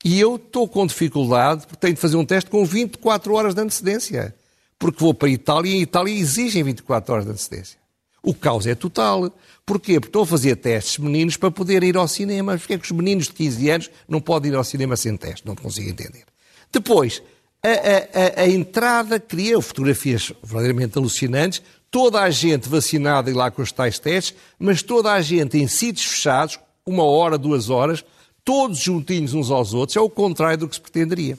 e 0.04 0.18
eu 0.18 0.37
estou 0.37 0.66
com 0.68 0.87
dificuldade 0.87 1.66
porque 1.66 1.80
tenho 1.80 1.94
de 1.94 2.00
fazer 2.00 2.16
um 2.16 2.25
teste 2.25 2.49
com 2.49 2.64
24 2.64 3.35
horas 3.35 3.54
de 3.54 3.61
antecedência. 3.61 4.35
Porque 4.78 4.99
vou 4.99 5.12
para 5.12 5.28
a 5.28 5.32
Itália 5.32 5.70
e 5.70 5.76
em 5.76 5.82
Itália 5.82 6.14
exigem 6.14 6.62
24 6.62 7.12
horas 7.12 7.26
de 7.26 7.32
antecedência. 7.32 7.78
O 8.23 8.35
caos 8.35 8.67
é 8.67 8.75
total. 8.75 9.33
Porquê? 9.65 10.00
Porque 10.00 10.09
estão 10.09 10.23
a 10.23 10.27
fazer 10.27 10.57
testes 10.57 10.99
meninos 10.99 11.37
para 11.37 11.50
poder 11.50 11.83
ir 11.83 11.97
ao 11.97 12.09
cinema. 12.09 12.59
Porquê 12.59 12.75
é 12.75 12.79
que 12.79 12.85
os 12.85 12.91
meninos 12.91 13.27
de 13.27 13.33
15 13.33 13.71
anos 13.71 13.91
não 14.09 14.21
podem 14.21 14.53
ir 14.53 14.55
ao 14.55 14.65
cinema 14.65 14.97
sem 14.97 15.17
teste? 15.17 15.47
Não 15.47 15.55
consigo 15.55 15.89
entender. 15.89 16.25
Depois, 16.73 17.23
a, 17.62 17.69
a, 17.69 18.43
a, 18.43 18.49
entrada 18.49 19.21
cria 19.21 19.61
fotografias 19.61 20.33
verdadeiramente 20.43 20.97
alucinantes, 20.97 21.62
toda 21.91 22.21
a 22.21 22.31
gente 22.31 22.69
vacinada 22.69 23.31
e 23.31 23.35
lá 23.35 23.50
com 23.50 23.61
os 23.61 23.73
tais 23.73 23.99
testes, 23.99 24.37
mas 24.59 24.83
toda 24.83 25.12
a 25.12 25.21
gente 25.21 25.59
em 25.59 25.67
sítios 25.67 26.07
fechados, 26.07 26.59
uma 26.87 27.05
hora, 27.05 27.37
duas 27.37 27.69
horas, 27.69 28.05
todos 28.45 28.79
juntinhos 28.79 29.35
uns 29.35 29.50
aos 29.50 29.75
outros, 29.75 29.97
é 29.97 30.00
o 30.00 30.09
contrário 30.09 30.59
do 30.59 30.69
que 30.69 30.75
se 30.75 30.81
pretenderia. 30.81 31.39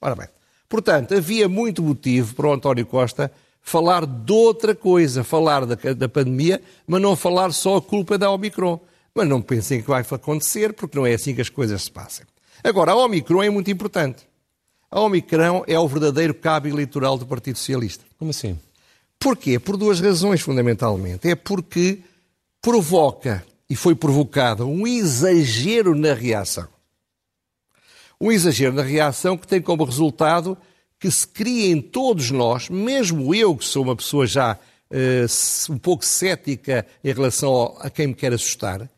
Ora 0.00 0.16
bem, 0.16 0.28
portanto, 0.68 1.14
havia 1.14 1.48
muito 1.48 1.82
motivo 1.82 2.34
para 2.34 2.48
o 2.48 2.52
António 2.52 2.86
Costa 2.86 3.30
falar 3.62 4.06
de 4.06 4.32
outra 4.32 4.74
coisa, 4.74 5.22
falar 5.22 5.64
da, 5.66 5.76
da 5.94 6.08
pandemia, 6.08 6.60
mas 6.86 7.00
não 7.00 7.14
falar 7.14 7.52
só 7.52 7.76
a 7.76 7.82
culpa 7.82 8.18
da 8.18 8.30
Omicron. 8.30 8.80
Mas 9.14 9.28
não 9.28 9.42
pensem 9.42 9.82
que 9.82 9.88
vai 9.88 10.02
acontecer, 10.02 10.72
porque 10.72 10.96
não 10.96 11.06
é 11.06 11.14
assim 11.14 11.34
que 11.34 11.40
as 11.40 11.48
coisas 11.48 11.82
se 11.82 11.90
passam. 11.90 12.24
Agora, 12.62 12.92
a 12.92 12.96
Omicron 12.96 13.42
é 13.42 13.50
muito 13.50 13.70
importante. 13.70 14.28
A 14.90 15.00
Omicron 15.00 15.64
é 15.66 15.78
o 15.78 15.88
verdadeiro 15.88 16.34
cabo 16.34 16.68
eleitoral 16.68 17.16
do 17.16 17.26
Partido 17.26 17.58
Socialista. 17.58 18.04
Como 18.18 18.30
assim? 18.30 18.58
Porquê? 19.18 19.58
Por 19.58 19.76
duas 19.76 20.00
razões, 20.00 20.40
fundamentalmente. 20.40 21.28
É 21.28 21.34
porque 21.34 22.00
provoca, 22.60 23.44
e 23.68 23.76
foi 23.76 23.94
provocado, 23.94 24.66
um 24.66 24.86
exagero 24.86 25.94
na 25.94 26.14
reação. 26.14 26.68
Um 28.20 28.30
exagero 28.30 28.74
na 28.74 28.82
reação 28.82 29.36
que 29.36 29.46
tem 29.46 29.60
como 29.60 29.84
resultado 29.84 30.56
que 31.00 31.10
se 31.10 31.26
cria 31.26 31.72
em 31.72 31.80
todos 31.80 32.30
nós, 32.30 32.68
mesmo 32.68 33.34
eu 33.34 33.56
que 33.56 33.64
sou 33.64 33.82
uma 33.82 33.96
pessoa 33.96 34.26
já 34.26 34.52
uh, 34.90 35.72
um 35.72 35.78
pouco 35.78 36.04
cética 36.04 36.86
em 37.02 37.12
relação 37.12 37.74
a 37.80 37.88
quem 37.88 38.08
me 38.08 38.14
quer 38.14 38.34
assustar, 38.34 38.88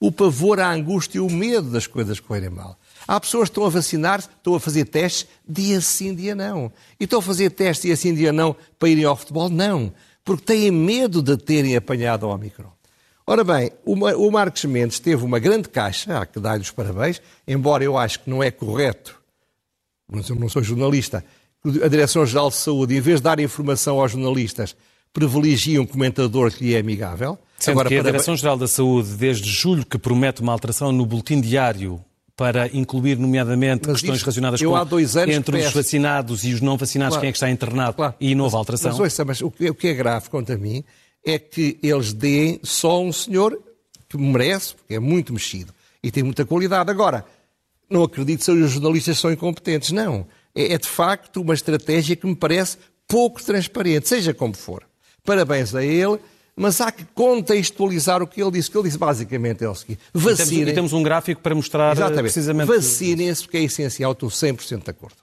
o 0.00 0.10
pavor, 0.10 0.58
a 0.58 0.68
angústia 0.68 1.18
e 1.18 1.20
o 1.20 1.30
medo 1.30 1.70
das 1.70 1.86
coisas 1.86 2.18
correrem 2.18 2.50
mal. 2.50 2.76
Há 3.06 3.20
pessoas 3.20 3.48
que 3.48 3.52
estão 3.52 3.64
a 3.64 3.68
vacinar, 3.68 4.18
estão 4.18 4.56
a 4.56 4.60
fazer 4.60 4.86
testes, 4.86 5.28
dia 5.48 5.80
sim, 5.80 6.12
dia 6.12 6.34
não. 6.34 6.72
E 6.98 7.04
estão 7.04 7.20
a 7.20 7.22
fazer 7.22 7.50
testes, 7.50 7.84
dia 7.84 7.96
sim, 7.96 8.12
dia 8.12 8.32
não, 8.32 8.56
para 8.76 8.88
irem 8.88 9.04
ao 9.04 9.14
futebol? 9.14 9.48
Não. 9.48 9.92
Porque 10.24 10.44
têm 10.44 10.72
medo 10.72 11.22
de 11.22 11.36
terem 11.36 11.76
apanhado 11.76 12.26
o 12.26 12.30
Omicron. 12.30 12.72
Ora 13.24 13.44
bem, 13.44 13.70
o 13.84 14.30
Marcos 14.32 14.64
Mendes 14.64 14.98
teve 14.98 15.24
uma 15.24 15.38
grande 15.38 15.68
caixa, 15.68 16.18
há 16.18 16.26
que 16.26 16.40
dar-lhe 16.40 16.62
os 16.62 16.72
parabéns, 16.72 17.22
embora 17.46 17.84
eu 17.84 17.96
acho 17.96 18.20
que 18.20 18.30
não 18.30 18.42
é 18.42 18.50
correto, 18.50 19.22
mas 20.10 20.28
eu 20.28 20.34
não 20.34 20.48
sou 20.48 20.62
jornalista, 20.62 21.24
a 21.64 21.88
Direção-Geral 21.88 22.50
de 22.50 22.56
Saúde, 22.56 22.96
em 22.96 23.00
vez 23.00 23.20
de 23.20 23.24
dar 23.24 23.38
informação 23.38 24.00
aos 24.00 24.12
jornalistas, 24.12 24.74
privilegia 25.12 25.80
um 25.80 25.86
comentador 25.86 26.50
que 26.50 26.64
lhe 26.64 26.74
é 26.74 26.80
amigável. 26.80 27.38
Sendo 27.58 27.74
Agora, 27.74 27.88
que 27.88 27.98
a 27.98 28.02
Direção-Geral 28.02 28.56
da 28.56 28.66
Saúde, 28.66 29.10
desde 29.14 29.48
julho, 29.48 29.86
que 29.86 29.96
promete 29.96 30.42
uma 30.42 30.52
alteração 30.52 30.90
no 30.90 31.06
boletim 31.06 31.40
diário 31.40 32.04
para 32.34 32.66
incluir, 32.68 33.16
nomeadamente, 33.16 33.86
Mas 33.86 34.00
questões 34.00 34.22
relacionadas 34.22 34.60
com 34.60 35.30
entre 35.30 35.64
os 35.64 35.72
vacinados 35.72 36.44
e 36.44 36.54
os 36.54 36.60
não 36.60 36.76
vacinados, 36.76 37.14
claro, 37.14 37.20
quem 37.20 37.28
é 37.28 37.32
que 37.32 37.36
está 37.36 37.50
internado, 37.50 37.94
claro, 37.94 38.14
e 38.18 38.34
não 38.34 38.44
houve 38.44 38.56
alteração. 38.56 38.90
Mas, 38.90 39.00
ouça, 39.00 39.24
mas 39.24 39.40
o, 39.42 39.50
que, 39.50 39.70
o 39.70 39.74
que 39.74 39.88
é 39.88 39.94
grave, 39.94 40.28
quanto 40.28 40.52
a 40.52 40.56
mim, 40.56 40.82
é 41.24 41.38
que 41.38 41.78
eles 41.82 42.12
deem 42.12 42.58
só 42.64 43.00
um 43.00 43.12
senhor 43.12 43.56
que 44.08 44.16
merece, 44.16 44.74
porque 44.74 44.94
é 44.94 44.98
muito 44.98 45.32
mexido 45.32 45.72
e 46.02 46.10
tem 46.10 46.24
muita 46.24 46.44
qualidade. 46.44 46.90
Agora, 46.90 47.24
não 47.88 48.02
acredito 48.02 48.44
que 48.44 48.50
os 48.50 48.70
jornalistas 48.72 49.18
são 49.18 49.30
incompetentes, 49.30 49.92
não 49.92 50.26
é, 50.54 50.74
é 50.74 50.78
de 50.78 50.88
facto 50.88 51.40
uma 51.40 51.54
estratégia 51.54 52.16
que 52.16 52.26
me 52.26 52.36
parece 52.36 52.78
pouco 53.06 53.42
transparente, 53.42 54.08
seja 54.08 54.32
como 54.32 54.54
for. 54.54 54.84
Parabéns 55.24 55.74
a 55.74 55.84
ele, 55.84 56.18
mas 56.56 56.80
há 56.80 56.92
que 56.92 57.04
contextualizar 57.14 58.22
o 58.22 58.26
que 58.26 58.42
ele 58.42 58.52
disse. 58.52 58.68
O 58.68 58.72
que 58.72 58.78
ele 58.78 58.84
disse 58.84 58.98
basicamente 58.98 59.64
é 59.64 59.68
o 59.68 59.74
seguinte: 59.74 60.00
vacinem. 60.12 60.68
E 60.68 60.74
temos 60.74 60.92
um 60.92 61.02
gráfico 61.02 61.40
para 61.40 61.54
mostrar 61.54 61.92
Exatamente. 61.92 62.22
precisamente. 62.22 62.66
Vacinem-se, 62.66 63.42
porque 63.42 63.56
é 63.58 63.62
essencial, 63.62 64.12
estou 64.12 64.28
100% 64.28 64.84
de 64.84 64.90
acordo. 64.90 65.16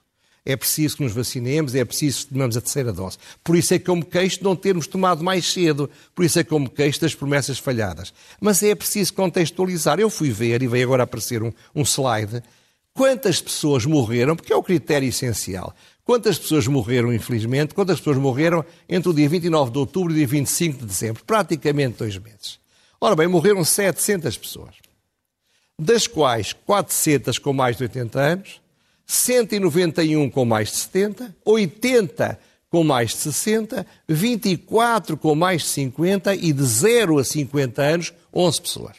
É 0.44 0.56
preciso 0.56 0.96
que 0.96 1.02
nos 1.02 1.12
vacinemos, 1.12 1.74
é 1.74 1.84
preciso 1.84 2.26
que 2.26 2.32
tomemos 2.32 2.56
a 2.56 2.60
terceira 2.62 2.92
dose. 2.92 3.18
Por 3.44 3.56
isso 3.56 3.74
é 3.74 3.78
que 3.78 3.90
eu 3.90 3.96
me 3.96 4.02
queixo 4.02 4.38
de 4.38 4.44
não 4.44 4.56
termos 4.56 4.86
tomado 4.86 5.22
mais 5.22 5.52
cedo. 5.52 5.88
Por 6.14 6.24
isso 6.24 6.38
é 6.38 6.44
que 6.44 6.52
eu 6.52 6.58
me 6.58 6.68
queixo 6.68 7.00
das 7.00 7.14
promessas 7.14 7.58
falhadas. 7.58 8.12
Mas 8.40 8.62
é 8.62 8.74
preciso 8.74 9.12
contextualizar. 9.12 10.00
Eu 10.00 10.08
fui 10.08 10.30
ver, 10.30 10.62
e 10.62 10.66
veio 10.66 10.84
agora 10.86 11.02
aparecer 11.02 11.42
um, 11.42 11.52
um 11.74 11.82
slide, 11.82 12.42
quantas 13.00 13.40
pessoas 13.40 13.86
morreram, 13.86 14.36
porque 14.36 14.52
é 14.52 14.56
o 14.56 14.62
critério 14.62 15.08
essencial. 15.08 15.74
Quantas 16.04 16.38
pessoas 16.38 16.66
morreram, 16.66 17.10
infelizmente, 17.10 17.72
quantas 17.72 17.96
pessoas 17.96 18.18
morreram 18.18 18.62
entre 18.86 19.08
o 19.08 19.14
dia 19.14 19.26
29 19.26 19.70
de 19.70 19.78
outubro 19.78 20.12
e 20.12 20.16
o 20.16 20.18
dia 20.18 20.26
25 20.26 20.80
de 20.80 20.84
dezembro? 20.84 21.24
Praticamente 21.24 21.96
dois 21.96 22.18
meses. 22.18 22.60
Ora 23.00 23.16
bem, 23.16 23.26
morreram 23.26 23.64
700 23.64 24.36
pessoas, 24.36 24.74
das 25.78 26.06
quais 26.06 26.52
400 26.52 27.38
com 27.38 27.54
mais 27.54 27.78
de 27.78 27.84
80 27.84 28.20
anos, 28.20 28.60
191 29.06 30.28
com 30.28 30.44
mais 30.44 30.68
de 30.68 30.76
70, 30.76 31.36
80 31.42 32.38
com 32.68 32.84
mais 32.84 33.12
de 33.12 33.16
60, 33.16 33.86
24 34.06 35.16
com 35.16 35.34
mais 35.34 35.62
de 35.62 35.68
50 35.68 36.34
e 36.34 36.52
de 36.52 36.62
0 36.62 37.18
a 37.18 37.24
50 37.24 37.80
anos, 37.80 38.12
11 38.30 38.60
pessoas. 38.60 38.96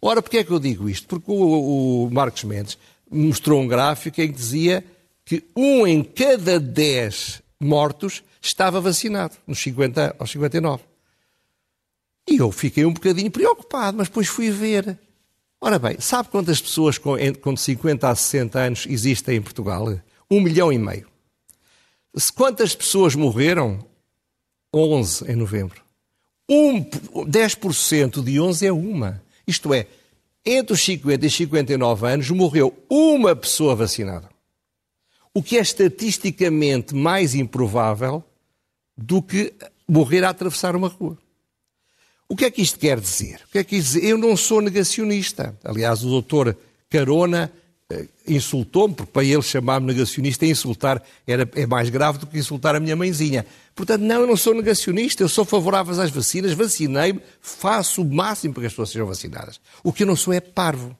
Ora, 0.00 0.22
porquê 0.22 0.38
é 0.38 0.44
que 0.44 0.52
eu 0.52 0.60
digo 0.60 0.88
isto? 0.88 1.08
Porque 1.08 1.32
o, 1.32 2.04
o 2.04 2.10
Marcos 2.12 2.44
Mendes 2.44 2.78
mostrou 3.10 3.60
um 3.60 3.66
gráfico 3.66 4.20
em 4.20 4.28
que 4.28 4.34
dizia 4.34 4.84
que 5.24 5.44
um 5.56 5.86
em 5.86 6.02
cada 6.02 6.60
dez 6.60 7.42
mortos 7.60 8.22
estava 8.40 8.80
vacinado, 8.80 9.36
nos 9.46 9.60
50, 9.60 10.16
aos 10.18 10.30
59. 10.30 10.82
E 12.28 12.36
eu 12.36 12.50
fiquei 12.50 12.84
um 12.84 12.92
bocadinho 12.92 13.30
preocupado, 13.30 13.98
mas 13.98 14.08
depois 14.08 14.28
fui 14.28 14.50
ver. 14.50 14.98
Ora 15.60 15.78
bem, 15.78 15.98
sabe 15.98 16.28
quantas 16.28 16.60
pessoas 16.60 16.98
com, 16.98 17.16
com 17.40 17.56
50 17.56 18.08
a 18.08 18.14
60 18.14 18.58
anos 18.58 18.86
existem 18.88 19.36
em 19.36 19.42
Portugal? 19.42 19.86
Um 20.30 20.40
milhão 20.40 20.72
e 20.72 20.78
meio. 20.78 21.08
Quantas 22.34 22.74
pessoas 22.74 23.14
morreram? 23.14 23.84
11 24.74 25.30
em 25.30 25.36
novembro. 25.36 25.80
Um, 26.50 26.84
10% 26.84 28.22
de 28.22 28.40
11 28.40 28.66
é 28.66 28.72
uma. 28.72 29.22
Isto 29.46 29.72
é, 29.72 29.86
entre 30.44 30.74
os 30.74 30.82
50 30.82 31.26
e 31.26 31.30
59 31.30 32.06
anos 32.06 32.30
morreu 32.30 32.74
uma 32.88 33.34
pessoa 33.34 33.74
vacinada. 33.74 34.28
O 35.32 35.42
que 35.42 35.56
é 35.56 35.60
estatisticamente 35.60 36.94
mais 36.94 37.34
improvável 37.34 38.22
do 38.96 39.22
que 39.22 39.52
morrer 39.88 40.24
a 40.24 40.30
atravessar 40.30 40.76
uma 40.76 40.88
rua. 40.88 41.18
O 42.28 42.36
que 42.36 42.44
é 42.44 42.50
que 42.50 42.62
isto 42.62 42.78
quer 42.78 43.00
dizer? 43.00 43.40
O 43.46 43.52
que 43.52 43.58
é 43.58 43.64
que 43.64 43.76
dizer? 43.76 44.04
Eu 44.04 44.16
não 44.16 44.36
sou 44.36 44.60
negacionista. 44.60 45.58
Aliás, 45.64 46.02
o 46.04 46.08
doutor 46.08 46.56
Carona 46.88 47.52
insultou-me, 48.26 48.94
porque 48.94 49.12
para 49.12 49.24
ele 49.24 49.42
chamar-me 49.42 49.86
negacionista 49.86 50.46
e 50.46 50.50
insultar 50.50 51.02
era, 51.26 51.48
é 51.54 51.66
mais 51.66 51.90
grave 51.90 52.18
do 52.18 52.26
que 52.26 52.38
insultar 52.38 52.74
a 52.74 52.80
minha 52.80 52.96
mãezinha. 52.96 53.46
Portanto, 53.74 54.02
não, 54.02 54.22
eu 54.22 54.26
não 54.26 54.36
sou 54.36 54.54
negacionista, 54.54 55.22
eu 55.22 55.28
sou 55.28 55.44
favorável 55.44 56.00
às 56.00 56.10
vacinas, 56.10 56.52
vacinei-me, 56.52 57.20
faço 57.40 58.02
o 58.02 58.04
máximo 58.04 58.54
para 58.54 58.62
que 58.62 58.66
as 58.68 58.72
pessoas 58.72 58.90
sejam 58.90 59.06
vacinadas. 59.06 59.60
O 59.82 59.92
que 59.92 60.02
eu 60.02 60.06
não 60.06 60.16
sou 60.16 60.32
é 60.32 60.40
parvo. 60.40 60.96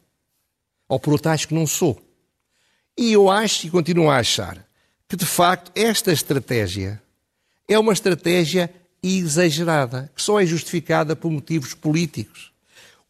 Ou 0.88 1.00
por 1.00 1.12
outro, 1.12 1.30
acho 1.30 1.48
que 1.48 1.54
não 1.54 1.66
sou. 1.66 2.00
E 2.96 3.12
eu 3.12 3.30
acho 3.30 3.66
e 3.66 3.70
continuo 3.70 4.10
a 4.10 4.18
achar 4.18 4.64
que, 5.08 5.16
de 5.16 5.26
facto, 5.26 5.72
esta 5.74 6.12
estratégia 6.12 7.02
é 7.66 7.78
uma 7.78 7.92
estratégia 7.92 8.70
exagerada, 9.02 10.10
que 10.14 10.22
só 10.22 10.40
é 10.40 10.46
justificada 10.46 11.16
por 11.16 11.30
motivos 11.30 11.74
políticos. 11.74 12.52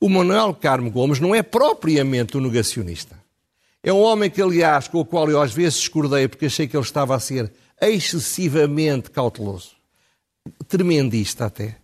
O 0.00 0.09
Manuel 0.09 0.54
Carmo 0.54 0.90
Gomes 0.90 1.19
não 1.19 1.35
é 1.35 1.43
propriamente 1.43 2.37
um 2.37 2.40
negacionista. 2.40 3.24
É 3.85 3.93
um 3.93 4.00
homem 4.00 4.31
que, 4.31 4.41
aliás, 4.41 4.88
com 4.88 4.99
o 4.99 5.05
qual 5.05 5.31
eu 5.31 5.41
às 5.41 5.53
vezes 5.53 5.79
discordei 5.79 6.26
porque 6.26 6.47
achei 6.47 6.67
que 6.67 6.75
ele 6.75 6.83
estava 6.83 7.14
a 7.14 7.21
ser 7.21 7.53
excessivamente 7.79 9.11
cauteloso. 9.11 9.73
Tremendista 10.67 11.45
até. 11.45 11.76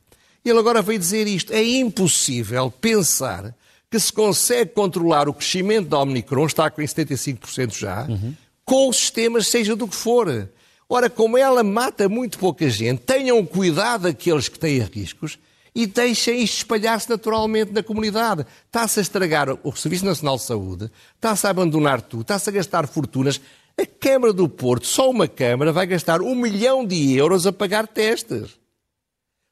Ele 0.43 0.59
agora 0.59 0.81
veio 0.81 0.99
dizer 0.99 1.27
isto. 1.27 1.53
É 1.53 1.63
impossível 1.63 2.71
pensar 2.71 3.55
que 3.91 4.01
se 4.01 4.11
consegue 4.11 4.71
controlar 4.71 5.29
o 5.29 5.35
crescimento 5.35 5.89
da 5.89 5.99
Omicron, 5.99 6.47
está 6.47 6.71
com 6.71 6.81
75% 6.81 7.79
já, 7.79 8.07
uhum. 8.09 8.35
com 8.65 8.89
os 8.89 8.97
sistemas, 8.97 9.49
seja 9.49 9.77
do 9.77 9.87
que 9.87 9.97
for. 9.97 10.49
Ora, 10.89 11.11
como 11.11 11.37
ela 11.37 11.63
mata 11.63 12.09
muito 12.09 12.39
pouca 12.39 12.71
gente, 12.71 13.01
tenham 13.03 13.45
cuidado 13.45 14.07
aqueles 14.07 14.49
que 14.49 14.59
têm 14.59 14.81
riscos 14.81 15.39
e 15.75 15.87
deixem 15.87 16.43
isto 16.43 16.59
espalhar-se 16.59 17.09
naturalmente 17.09 17.73
na 17.73 17.83
comunidade. 17.83 18.47
Está-se 18.67 19.01
a 19.01 19.03
estragar 19.03 19.49
o 19.63 19.73
Serviço 19.77 20.05
Nacional 20.05 20.37
de 20.37 20.43
Saúde, 20.43 20.91
está-se 21.15 21.47
a 21.47 21.51
abandonar 21.51 22.03
tudo, 22.03 22.23
está-se 22.23 22.49
a 22.49 22.53
gastar 22.53 22.87
fortunas. 22.87 23.41
A 23.79 23.87
Câmara 23.87 24.33
do 24.33 24.49
Porto, 24.49 24.87
só 24.87 25.09
uma 25.09 25.29
Câmara, 25.29 25.73
vai 25.73 25.87
gastar 25.87 26.21
um 26.21 26.35
milhão 26.35 26.85
de 26.85 27.15
euros 27.17 27.47
a 27.47 27.53
pagar 27.53 27.87
testes. 27.87 28.59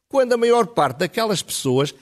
Quando 0.08 0.32
a 0.32 0.36
maior 0.36 0.66
parte 0.66 0.98
daquelas 0.98 1.42
pessoas 1.42 1.94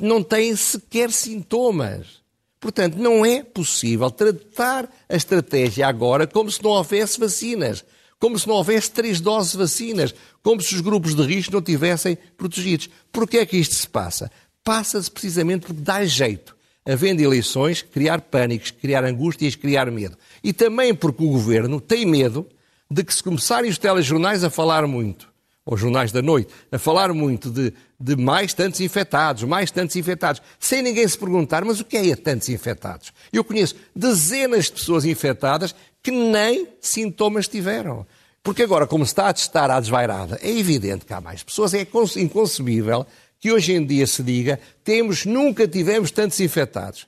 não 0.00 0.22
têm 0.22 0.54
sequer 0.56 1.10
sintomas. 1.10 2.18
Portanto, 2.60 2.96
não 2.96 3.24
é 3.24 3.42
possível 3.42 4.10
tratar 4.10 4.88
a 5.08 5.14
estratégia 5.14 5.86
agora 5.86 6.26
como 6.26 6.50
se 6.50 6.62
não 6.62 6.70
houvesse 6.70 7.18
vacinas, 7.18 7.84
como 8.18 8.38
se 8.38 8.48
não 8.48 8.54
houvesse 8.56 8.90
três 8.90 9.20
doses 9.20 9.52
de 9.52 9.58
vacinas, 9.58 10.14
como 10.42 10.60
se 10.60 10.74
os 10.74 10.80
grupos 10.80 11.14
de 11.14 11.22
risco 11.22 11.52
não 11.52 11.62
tivessem 11.62 12.18
protegidos. 12.36 12.90
Por 13.12 13.28
que 13.28 13.38
é 13.38 13.46
que 13.46 13.56
isto 13.56 13.74
se 13.74 13.88
passa? 13.88 14.30
Passa-se 14.64 15.10
precisamente 15.10 15.66
porque 15.66 15.80
dá 15.80 16.04
jeito, 16.04 16.56
havendo 16.84 17.22
eleições, 17.22 17.82
criar 17.82 18.20
pânicos, 18.22 18.70
criar 18.70 19.04
angústias, 19.04 19.54
criar 19.54 19.90
medo. 19.90 20.16
E 20.42 20.52
também 20.52 20.94
porque 20.94 21.22
o 21.22 21.30
governo 21.30 21.80
tem 21.80 22.04
medo 22.04 22.46
de 22.90 23.04
que 23.04 23.14
se 23.14 23.22
começarem 23.22 23.70
os 23.70 23.78
telejornais 23.78 24.42
a 24.42 24.50
falar 24.50 24.86
muito 24.86 25.28
ou 25.68 25.76
jornais 25.76 26.10
da 26.10 26.22
noite, 26.22 26.50
a 26.72 26.78
falar 26.78 27.12
muito 27.12 27.50
de, 27.50 27.74
de 28.00 28.16
mais 28.16 28.54
tantos 28.54 28.80
infectados, 28.80 29.42
mais 29.42 29.70
tantos 29.70 29.96
infectados, 29.96 30.40
sem 30.58 30.80
ninguém 30.80 31.06
se 31.06 31.18
perguntar, 31.18 31.62
mas 31.62 31.78
o 31.78 31.84
que 31.84 31.98
é 31.98 32.16
tantos 32.16 32.48
infectados? 32.48 33.12
Eu 33.30 33.44
conheço 33.44 33.76
dezenas 33.94 34.64
de 34.64 34.72
pessoas 34.72 35.04
infectadas 35.04 35.74
que 36.02 36.10
nem 36.10 36.68
sintomas 36.80 37.48
tiveram. 37.48 38.06
Porque 38.42 38.62
agora, 38.62 38.86
como 38.86 39.04
se 39.04 39.12
está 39.12 39.28
a 39.28 39.32
testar 39.32 39.70
à 39.70 39.78
desvairada, 39.78 40.38
é 40.42 40.50
evidente 40.50 41.04
que 41.04 41.12
há 41.12 41.20
mais 41.20 41.42
pessoas, 41.42 41.74
é 41.74 41.86
inconcebível 42.16 43.06
que 43.40 43.52
hoje 43.52 43.72
em 43.72 43.84
dia 43.84 44.06
se 44.06 44.22
diga 44.22 44.58
temos, 44.82 45.24
nunca 45.24 45.68
tivemos 45.68 46.10
tantos 46.10 46.40
infectados. 46.40 47.06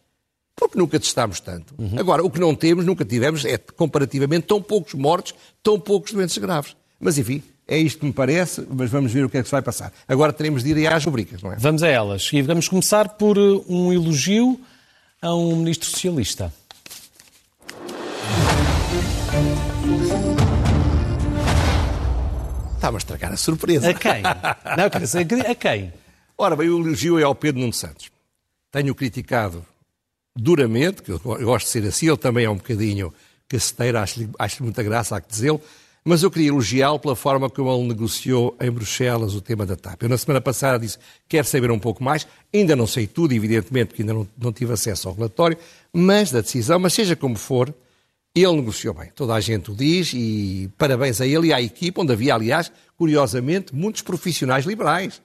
Porque 0.54 0.78
nunca 0.78 1.00
testámos 1.00 1.40
tanto. 1.40 1.75
Uhum. 1.78 1.99
Agora, 1.99 2.23
o 2.23 2.30
que 2.30 2.38
não 2.38 2.54
temos, 2.54 2.85
nunca 2.85 3.04
tivemos, 3.04 3.47
é 3.47 3.56
comparativamente 3.56 4.47
tão 4.47 4.61
poucos 4.61 4.92
mortos, 4.92 5.35
tão 5.62 5.80
poucos 5.80 6.12
doentes 6.12 6.37
graves. 6.37 6.76
Mas, 7.00 7.16
enfim, 7.16 7.42
é 7.66 7.78
isto 7.78 8.00
que 8.00 8.06
me 8.06 8.12
parece, 8.12 8.66
mas 8.68 8.90
vamos 8.90 9.11
ver 9.11 9.25
o 9.25 9.30
que 9.30 9.38
é 9.38 9.42
que 9.42 9.49
se 9.49 9.52
vai 9.52 9.62
passar. 9.62 9.90
Agora 10.06 10.32
teremos 10.32 10.62
de 10.62 10.70
ir 10.70 10.87
às 10.92 11.04
rubricas, 11.04 11.40
não 11.40 11.52
é? 11.52 11.56
Vamos 11.56 11.82
a 11.82 11.88
elas. 11.88 12.28
E 12.32 12.42
vamos 12.42 12.68
começar 12.68 13.11
por 13.11 13.38
uh, 13.38 13.64
um 13.66 13.90
elogio 13.92 14.61
a 15.23 15.35
um 15.35 15.56
ministro 15.56 15.88
socialista. 15.88 16.52
Estava 22.80 22.97
a 22.97 22.99
estragar 22.99 23.30
a 23.30 23.36
surpresa. 23.36 23.90
A 23.90 23.93
quem? 23.93 24.23
Não, 24.75 24.88
quero 24.88 25.06
saber 25.06 25.47
a 25.47 25.54
quem? 25.54 25.93
Ora 26.38 26.56
bem, 26.56 26.71
o 26.71 26.80
elogio 26.80 27.19
é 27.19 27.23
ao 27.23 27.34
Pedro 27.34 27.60
Nuno 27.60 27.75
Santos. 27.75 28.10
Tenho 28.73 28.95
criticado 28.95 29.62
duramente, 30.34 31.02
que 31.02 31.10
eu 31.10 31.19
gosto 31.19 31.66
de 31.66 31.73
ser 31.73 31.86
assim, 31.86 32.08
ele 32.08 32.16
também 32.16 32.47
é 32.47 32.50
um 32.50 32.56
bocadinho 32.56 33.12
caceteiro, 33.47 33.99
acho-lhe 33.99 34.30
acho 34.38 34.62
muita 34.62 34.82
graça, 34.82 35.14
há 35.14 35.21
que 35.21 35.28
dizê-lo, 35.28 35.60
mas 36.02 36.23
eu 36.23 36.30
queria 36.30 36.49
elogiá-lo 36.49 36.99
pela 36.99 37.14
forma 37.14 37.50
como 37.50 37.71
ele 37.71 37.88
negociou 37.88 38.56
em 38.58 38.71
Bruxelas 38.71 39.34
o 39.34 39.43
tema 39.43 39.66
da 39.66 39.76
TAP. 39.76 40.04
Eu, 40.04 40.08
na 40.08 40.16
semana 40.16 40.40
passada, 40.40 40.78
disse 40.78 40.97
quero 41.28 41.47
saber 41.47 41.71
um 41.71 41.78
pouco 41.78 42.02
mais. 42.02 42.26
Ainda 42.54 42.75
não 42.75 42.86
sei 42.86 43.06
tudo, 43.06 43.34
evidentemente, 43.34 43.88
porque 43.88 44.00
ainda 44.00 44.14
não, 44.14 44.26
não 44.38 44.54
tive 44.54 44.73
acesso 44.73 45.06
ao 45.06 45.14
relatório, 45.14 45.58
mas 45.93 46.30
da 46.30 46.40
decisão. 46.40 46.78
Mas 46.78 46.95
seja 46.95 47.14
como 47.14 47.36
for, 47.36 47.75
ele 48.34 48.52
negociou 48.52 48.95
bem. 48.95 49.10
Toda 49.14 49.34
a 49.34 49.40
gente 49.40 49.71
o 49.71 49.75
diz 49.75 50.12
e 50.14 50.71
parabéns 50.78 51.21
a 51.21 51.26
ele 51.26 51.49
e 51.49 51.52
à 51.52 51.60
equipa, 51.60 52.02
onde 52.02 52.12
havia, 52.12 52.34
aliás, 52.34 52.71
curiosamente, 52.97 53.75
muitos 53.75 54.02
profissionais 54.02 54.64
liberais, 54.64 55.21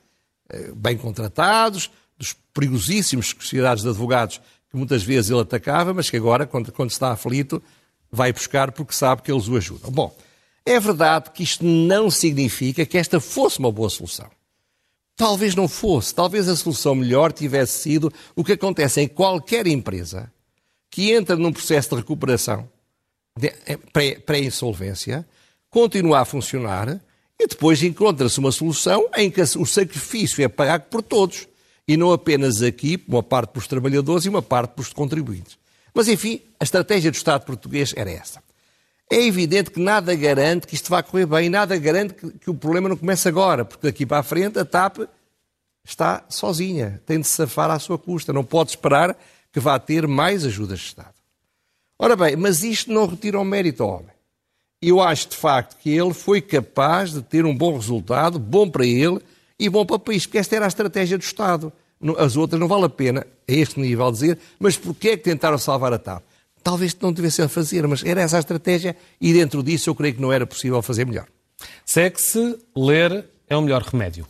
eh, 0.49 0.71
bem 0.75 0.97
contratados, 0.97 1.91
dos 2.17 2.33
perigosíssimos 2.53 3.35
sociedades 3.37 3.83
de 3.83 3.89
advogados 3.89 4.41
que 4.69 4.77
muitas 4.77 5.03
vezes 5.03 5.29
ele 5.29 5.41
atacava, 5.41 5.93
mas 5.93 6.09
que 6.09 6.17
agora, 6.17 6.45
quando, 6.47 6.71
quando 6.71 6.89
está 6.89 7.11
aflito, 7.11 7.61
vai 8.11 8.33
buscar 8.33 8.71
porque 8.71 8.93
sabe 8.93 9.21
que 9.21 9.31
eles 9.31 9.47
o 9.47 9.55
ajudam. 9.55 9.91
Bom, 9.91 10.15
é 10.65 10.79
verdade 10.79 11.29
que 11.31 11.43
isto 11.43 11.63
não 11.63 12.09
significa 12.09 12.85
que 12.85 12.97
esta 12.97 13.19
fosse 13.19 13.59
uma 13.59 13.71
boa 13.71 13.89
solução. 13.89 14.29
Talvez 15.15 15.55
não 15.55 15.67
fosse. 15.67 16.13
Talvez 16.13 16.49
a 16.49 16.55
solução 16.55 16.95
melhor 16.95 17.31
tivesse 17.31 17.79
sido 17.79 18.11
o 18.35 18.43
que 18.43 18.53
acontece 18.53 18.99
em 18.99 19.07
qualquer 19.07 19.67
empresa 19.67 20.31
que 20.89 21.11
entra 21.11 21.35
num 21.35 21.53
processo 21.53 21.89
de 21.89 21.95
recuperação 21.97 22.67
pré-insolvência, 24.25 25.25
continua 25.69 26.21
a 26.21 26.25
funcionar 26.25 27.01
e 27.39 27.47
depois 27.47 27.83
encontra-se 27.83 28.39
uma 28.39 28.51
solução 28.51 29.09
em 29.15 29.29
que 29.29 29.41
o 29.41 29.65
sacrifício 29.65 30.43
é 30.43 30.47
pago 30.47 30.85
por 30.89 31.01
todos 31.01 31.47
e 31.87 31.97
não 31.97 32.11
apenas 32.11 32.61
aqui, 32.61 33.03
uma 33.07 33.21
parte 33.21 33.51
pelos 33.51 33.67
trabalhadores 33.67 34.25
e 34.25 34.29
uma 34.29 34.41
parte 34.41 34.71
pelos 34.71 34.91
contribuintes. 34.91 35.57
Mas, 35.93 36.07
enfim, 36.07 36.41
a 36.59 36.63
estratégia 36.63 37.11
do 37.11 37.15
Estado 37.15 37.45
português 37.45 37.93
era 37.95 38.09
essa. 38.09 38.43
É 39.11 39.21
evidente 39.21 39.69
que 39.69 39.79
nada 39.79 40.15
garante 40.15 40.65
que 40.65 40.75
isto 40.75 40.89
vá 40.89 41.03
correr 41.03 41.27
bem, 41.27 41.47
nada 41.47 41.77
garante 41.77 42.15
que, 42.15 42.31
que 42.31 42.49
o 42.49 42.55
problema 42.55 42.89
não 42.89 42.97
comece 42.97 43.27
agora, 43.27 43.63
porque 43.63 43.87
daqui 43.87 44.05
para 44.05 44.19
a 44.19 44.23
frente 44.23 44.57
a 44.57 44.65
TAP 44.65 45.07
está 45.85 46.25
sozinha, 46.27 47.01
tem 47.05 47.19
de 47.19 47.27
safar 47.27 47.69
à 47.69 47.77
sua 47.77 47.99
custa, 47.99 48.33
não 48.33 48.43
pode 48.43 48.71
esperar 48.71 49.15
que 49.53 49.59
vá 49.59 49.77
ter 49.77 50.07
mais 50.07 50.43
ajudas 50.43 50.79
de 50.79 50.85
Estado. 50.85 51.14
Ora 51.97 52.15
bem, 52.15 52.36
mas 52.36 52.63
isto 52.63 52.91
não 52.91 53.05
retira 53.05 53.39
o 53.39 53.45
mérito 53.45 53.84
ao 53.84 53.89
homem. 53.89 54.15
Eu 54.81 55.01
acho 55.01 55.29
de 55.29 55.36
facto 55.36 55.77
que 55.77 55.89
ele 55.89 56.13
foi 56.13 56.41
capaz 56.41 57.13
de 57.13 57.21
ter 57.21 57.45
um 57.45 57.55
bom 57.55 57.75
resultado, 57.75 58.38
bom 58.38 58.69
para 58.69 58.86
ele 58.86 59.19
e 59.58 59.69
bom 59.69 59.86
para 59.86 59.95
o 59.95 59.99
país, 59.99 60.25
porque 60.25 60.38
esta 60.38 60.55
era 60.55 60.65
a 60.65 60.67
estratégia 60.67 61.17
do 61.17 61.23
Estado. 61.23 61.71
As 62.17 62.36
outras 62.36 62.60
não 62.60 62.67
vale 62.67 62.86
a 62.86 62.89
pena, 62.89 63.25
a 63.47 63.51
este 63.51 63.79
nível, 63.79 64.12
dizer, 64.12 64.38
mas 64.60 64.77
porquê 64.77 65.10
é 65.10 65.17
que 65.17 65.23
tentaram 65.23 65.58
salvar 65.58 65.93
a 65.93 65.97
TAP? 65.97 66.23
talvez 66.65 66.97
não 66.99 67.13
tivessem 67.13 67.45
a 67.45 67.47
fazer, 67.47 67.88
mas 67.88 68.03
era 68.03 68.21
essa 68.21 68.38
a 68.38 68.39
estratégia 68.39 68.97
e 69.21 69.31
dentro 69.31 69.62
disso 69.62 69.88
eu 69.88 69.93
creio 69.93 70.15
que 70.15 70.21
não 70.21 70.34
era 70.34 70.47
possível 70.47 70.81
fazer 70.81 71.05
melhor. 71.05 71.27
Segue-se, 71.86 72.58
ler 72.75 73.23
é 73.47 73.55
o 73.55 73.62
melhor 73.62 73.84
remédio. 73.84 74.25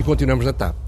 E 0.00 0.04
continuamos 0.04 0.46
na 0.46 0.54
TAP. 0.54 0.87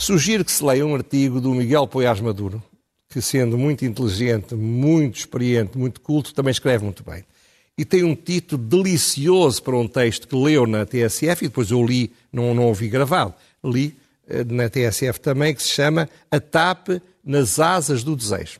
Sugiro 0.00 0.46
que 0.46 0.50
se 0.50 0.64
leia 0.64 0.86
um 0.86 0.94
artigo 0.94 1.42
do 1.42 1.50
Miguel 1.50 1.86
Poiás 1.86 2.18
Maduro, 2.22 2.62
que 3.10 3.20
sendo 3.20 3.58
muito 3.58 3.84
inteligente, 3.84 4.54
muito 4.54 5.18
experiente, 5.18 5.76
muito 5.76 6.00
culto, 6.00 6.32
também 6.32 6.50
escreve 6.50 6.82
muito 6.82 7.04
bem. 7.04 7.22
E 7.76 7.84
tem 7.84 8.02
um 8.02 8.14
título 8.14 8.62
delicioso 8.62 9.62
para 9.62 9.76
um 9.76 9.86
texto 9.86 10.26
que 10.26 10.34
leu 10.34 10.66
na 10.66 10.86
TSF 10.86 11.44
e 11.44 11.48
depois 11.48 11.70
eu 11.70 11.84
li, 11.84 12.10
não, 12.32 12.54
não 12.54 12.68
ouvi 12.68 12.88
gravado, 12.88 13.34
li 13.62 13.94
eh, 14.26 14.42
na 14.42 14.70
TSF 14.70 15.20
também, 15.20 15.54
que 15.54 15.62
se 15.62 15.68
chama 15.68 16.08
A 16.30 16.40
TAP 16.40 17.02
nas 17.22 17.60
Asas 17.60 18.02
do 18.02 18.16
Desejo. 18.16 18.58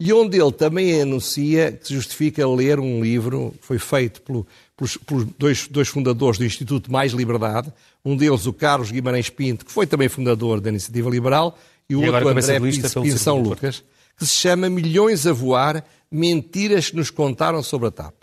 E 0.00 0.14
onde 0.14 0.40
ele 0.40 0.52
também 0.52 1.02
anuncia 1.02 1.72
que 1.72 1.92
justifica 1.92 2.48
ler 2.48 2.80
um 2.80 3.02
livro 3.02 3.54
que 3.60 3.66
foi 3.66 3.78
feito 3.78 4.22
pelo, 4.22 4.46
pelos, 4.78 4.96
pelos 4.96 5.24
dois, 5.36 5.66
dois, 5.66 5.88
fundadores 5.88 6.38
do 6.38 6.44
Instituto 6.44 6.90
Mais 6.90 7.12
Liberdade, 7.12 7.72
um 8.04 8.16
deles 8.16 8.46
o 8.46 8.52
Carlos 8.52 8.92
Guimarães 8.92 9.28
Pinto, 9.28 9.66
que 9.66 9.72
foi 9.72 9.88
também 9.88 10.08
fundador 10.08 10.60
da 10.60 10.70
Iniciativa 10.70 11.10
Liberal, 11.10 11.58
e 11.90 11.96
o 11.96 12.04
e 12.04 12.08
outro 12.08 12.28
André 12.28 12.60
Pinto 12.60 13.18
São 13.18 13.38
Lucas, 13.38 13.82
que 14.16 14.24
se 14.24 14.36
chama 14.36 14.70
Milhões 14.70 15.26
a 15.26 15.32
Voar, 15.32 15.84
Mentiras 16.10 16.90
que 16.90 16.96
nos 16.96 17.10
contaram 17.10 17.62
sobre 17.62 17.88
a 17.88 17.90
TAP. 17.90 18.14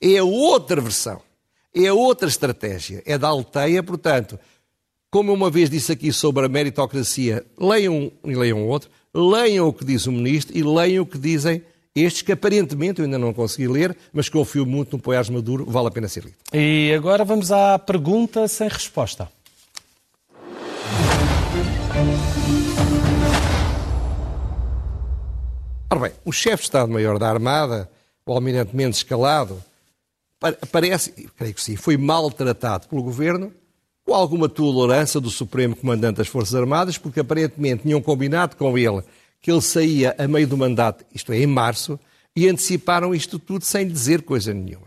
É 0.00 0.20
outra 0.22 0.80
versão, 0.80 1.22
é 1.72 1.90
outra 1.92 2.28
estratégia, 2.28 3.02
é 3.06 3.16
da 3.16 3.28
alteia, 3.28 3.82
portanto, 3.82 4.38
Como 5.08 5.30
eu 5.30 5.34
uma 5.34 5.50
vez 5.50 5.68
disse 5.68 5.92
aqui 5.92 6.10
sobre 6.10 6.46
a 6.46 6.48
meritocracia, 6.48 7.44
leiam 7.60 8.10
um 8.24 8.30
e 8.30 8.34
leiam 8.34 8.66
outro, 8.66 8.90
leiam 9.14 9.68
o 9.68 9.72
que 9.72 9.84
diz 9.84 10.06
o 10.06 10.12
ministro 10.12 10.56
e 10.56 10.62
leiam 10.62 11.04
o 11.04 11.06
que 11.06 11.18
dizem 11.18 11.62
estes 11.94 12.22
que 12.22 12.32
aparentemente 12.32 13.00
eu 13.00 13.04
ainda 13.04 13.18
não 13.18 13.34
consegui 13.34 13.68
ler, 13.68 13.96
mas 14.12 14.28
confio 14.28 14.64
muito 14.64 14.96
no 14.96 15.02
Poiás 15.02 15.28
Maduro, 15.28 15.66
vale 15.66 15.88
a 15.88 15.90
pena 15.90 16.08
ser 16.08 16.24
lido. 16.24 16.36
E 16.52 16.92
agora 16.96 17.24
vamos 17.24 17.52
à 17.52 17.78
pergunta 17.78 18.48
sem 18.48 18.68
resposta. 18.68 19.28
Ora 25.90 26.00
bem, 26.00 26.12
o 26.24 26.32
chefe 26.32 26.62
de 26.62 26.62
Estado-Maior 26.62 27.18
da 27.18 27.28
Armada, 27.28 27.90
o 28.24 28.32
almirante 28.32 28.74
Mendes 28.74 28.98
Escalado, 28.98 29.62
parece, 30.70 31.28
creio 31.36 31.52
que 31.52 31.62
sim, 31.62 31.76
foi 31.76 31.98
maltratado 31.98 32.88
pelo 32.88 33.02
governo 33.02 33.52
com 34.04 34.14
alguma 34.14 34.48
tolerância 34.48 35.20
do 35.20 35.30
Supremo 35.30 35.76
Comandante 35.76 36.16
das 36.16 36.28
Forças 36.28 36.54
Armadas, 36.54 36.96
porque 36.96 37.20
aparentemente 37.20 37.82
tinham 37.82 38.00
combinado 38.00 38.56
com 38.56 38.76
ele 38.76 39.02
que 39.42 39.50
ele 39.50 39.60
saía 39.60 40.14
a 40.16 40.28
meio 40.28 40.46
do 40.46 40.56
mandato, 40.56 41.04
isto 41.12 41.32
é, 41.32 41.40
em 41.40 41.46
março, 41.46 41.98
e 42.34 42.48
anteciparam 42.48 43.14
isto 43.14 43.38
tudo 43.38 43.64
sem 43.64 43.86
dizer 43.86 44.22
coisa 44.22 44.54
nenhuma. 44.54 44.86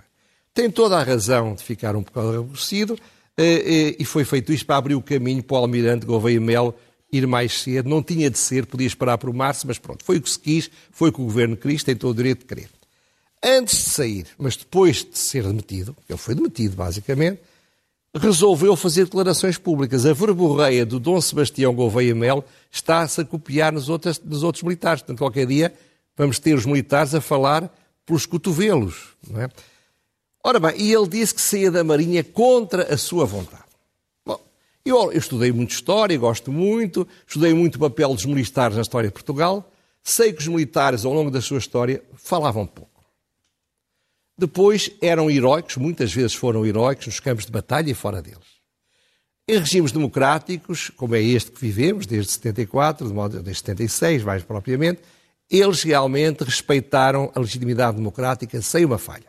Tem 0.54 0.72
toda 0.72 0.98
a 0.98 1.04
razão 1.04 1.54
de 1.54 1.62
ficar 1.62 1.96
um 1.96 2.02
bocado 2.02 2.40
aborrecido, 2.40 2.98
eh, 3.38 3.44
eh, 3.44 3.96
e 4.00 4.06
foi 4.06 4.24
feito 4.24 4.54
isto 4.54 4.66
para 4.66 4.78
abrir 4.78 4.96
o 4.96 5.02
caminho 5.02 5.44
para 5.44 5.56
o 5.56 5.58
Almirante 5.58 6.06
Gouveia 6.06 6.40
Melo 6.40 6.74
ir 7.12 7.28
mais 7.28 7.62
cedo. 7.62 7.90
Não 7.90 8.02
tinha 8.02 8.30
de 8.30 8.40
ser, 8.40 8.66
podia 8.66 8.88
esperar 8.88 9.18
para 9.18 9.30
o 9.30 9.34
março, 9.34 9.68
mas 9.68 9.78
pronto, 9.78 10.04
foi 10.06 10.18
o 10.18 10.22
que 10.22 10.30
se 10.30 10.40
quis, 10.40 10.72
foi 10.92 11.10
o 11.10 11.14
que 11.14 11.22
o 11.22 11.26
governo 11.26 11.58
quis, 11.58 11.84
tem 11.84 11.96
todo 11.96 12.12
o 12.12 12.16
direito 12.16 12.40
de 12.40 12.46
querer. 12.46 12.70
Antes 13.44 13.78
de 13.78 13.90
sair, 13.90 14.28
mas 14.38 14.56
depois 14.56 15.04
de 15.04 15.20
ser 15.20 15.44
demitido, 15.44 15.96
ele 16.10 16.18
foi 16.18 16.34
demitido 16.34 16.76
basicamente, 16.76 17.42
resolveu 18.16 18.76
fazer 18.76 19.06
declarações 19.06 19.58
públicas. 19.58 20.06
A 20.06 20.14
verborreia 20.14 20.86
do 20.86 21.00
Dom 21.00 21.20
Sebastião 21.20 21.74
Gouveia 21.74 22.16
Melo 22.16 22.44
está-se 22.72 23.22
a 23.22 23.26
copiar 23.26 23.74
nos 23.74 23.88
nos 24.24 24.44
outros 24.44 24.64
militares. 24.64 25.02
Portanto, 25.02 25.20
qualquer 25.20 25.46
dia 25.46 25.74
vamos 26.16 26.40
ter 26.40 26.54
os 26.56 26.66
militares 26.66 27.14
a 27.14 27.22
falar 27.22 27.70
pelos 28.06 28.26
cotovelos. 28.26 29.16
Não 29.30 29.42
é? 29.42 29.50
Ora 30.44 30.60
bem, 30.60 30.76
e 30.78 30.94
ele 30.94 31.08
disse 31.08 31.34
que 31.34 31.42
saía 31.42 31.72
da 31.72 31.84
Marinha 31.84 32.24
contra 32.24 32.94
a 32.94 32.98
sua 32.98 33.26
vontade. 33.26 33.64
Bom, 34.26 34.40
eu, 34.86 35.12
eu 35.12 35.18
estudei 35.18 35.52
muito 35.52 35.72
história, 35.72 36.18
gosto 36.18 36.52
muito, 36.52 37.08
estudei 37.28 37.54
muito 37.54 37.76
o 37.76 37.80
papel 37.80 38.14
dos 38.14 38.26
militares 38.26 38.76
na 38.76 38.84
história 38.84 39.10
de 39.10 39.14
Portugal, 39.14 39.70
sei 40.04 40.32
que 40.32 40.42
os 40.42 40.48
militares, 40.48 41.04
ao 41.04 41.12
longo 41.12 41.32
da 41.32 41.42
sua 41.42 41.58
história, 41.58 42.04
falavam 42.16 42.68
pouco. 42.68 42.95
Depois 44.38 44.92
eram 45.02 45.30
heróicos, 45.30 45.78
muitas 45.78 46.14
vezes 46.14 46.36
foram 46.36 46.66
heróicos 46.66 47.08
nos 47.08 47.20
campos 47.20 47.46
de 47.46 47.52
batalha 47.52 47.90
e 47.90 47.94
fora 47.94 48.22
deles. 48.22 48.56
Em 49.48 49.60
regimes 49.60 49.92
democráticos, 49.92 50.90
como 50.98 51.16
é 51.16 51.22
este 51.22 51.52
que 51.52 51.62
vivemos, 51.62 52.06
desde 52.06 52.32
74, 52.32 53.08
de 53.08 53.14
modo, 53.14 53.42
desde 53.42 53.60
76 53.60 54.24
mais 54.24 54.44
propriamente, 54.44 55.02
eles 55.50 55.84
realmente 55.84 56.44
respeitaram 56.44 57.32
a 57.36 57.40
legitimidade 57.40 57.98
democrática 57.98 58.62
sem 58.62 58.84
uma 58.84 58.98
falha. 58.98 59.28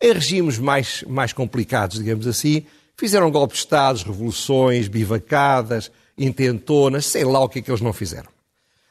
Em 0.00 0.12
regimes 0.12 0.58
mais, 0.58 1.02
mais 1.08 1.32
complicados, 1.32 1.98
digamos 1.98 2.26
assim, 2.26 2.66
fizeram 2.96 3.30
golpes 3.30 3.58
de 3.58 3.64
Estado, 3.64 3.98
revoluções, 3.98 4.88
bivacadas, 4.88 5.90
intentonas, 6.16 7.06
sei 7.06 7.24
lá 7.24 7.40
o 7.40 7.48
que 7.48 7.60
é 7.60 7.62
que 7.62 7.70
eles 7.70 7.80
não 7.80 7.92
fizeram. 7.92 8.30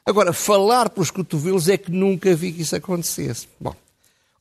Agora, 0.06 0.34
falar 0.34 0.90
pelos 0.90 1.12
cotovelos 1.12 1.70
é 1.70 1.78
que 1.78 1.92
nunca 1.92 2.36
vi 2.36 2.52
que 2.52 2.64
isso 2.64 2.76
acontecesse. 2.76 3.48
Bom, 3.60 3.76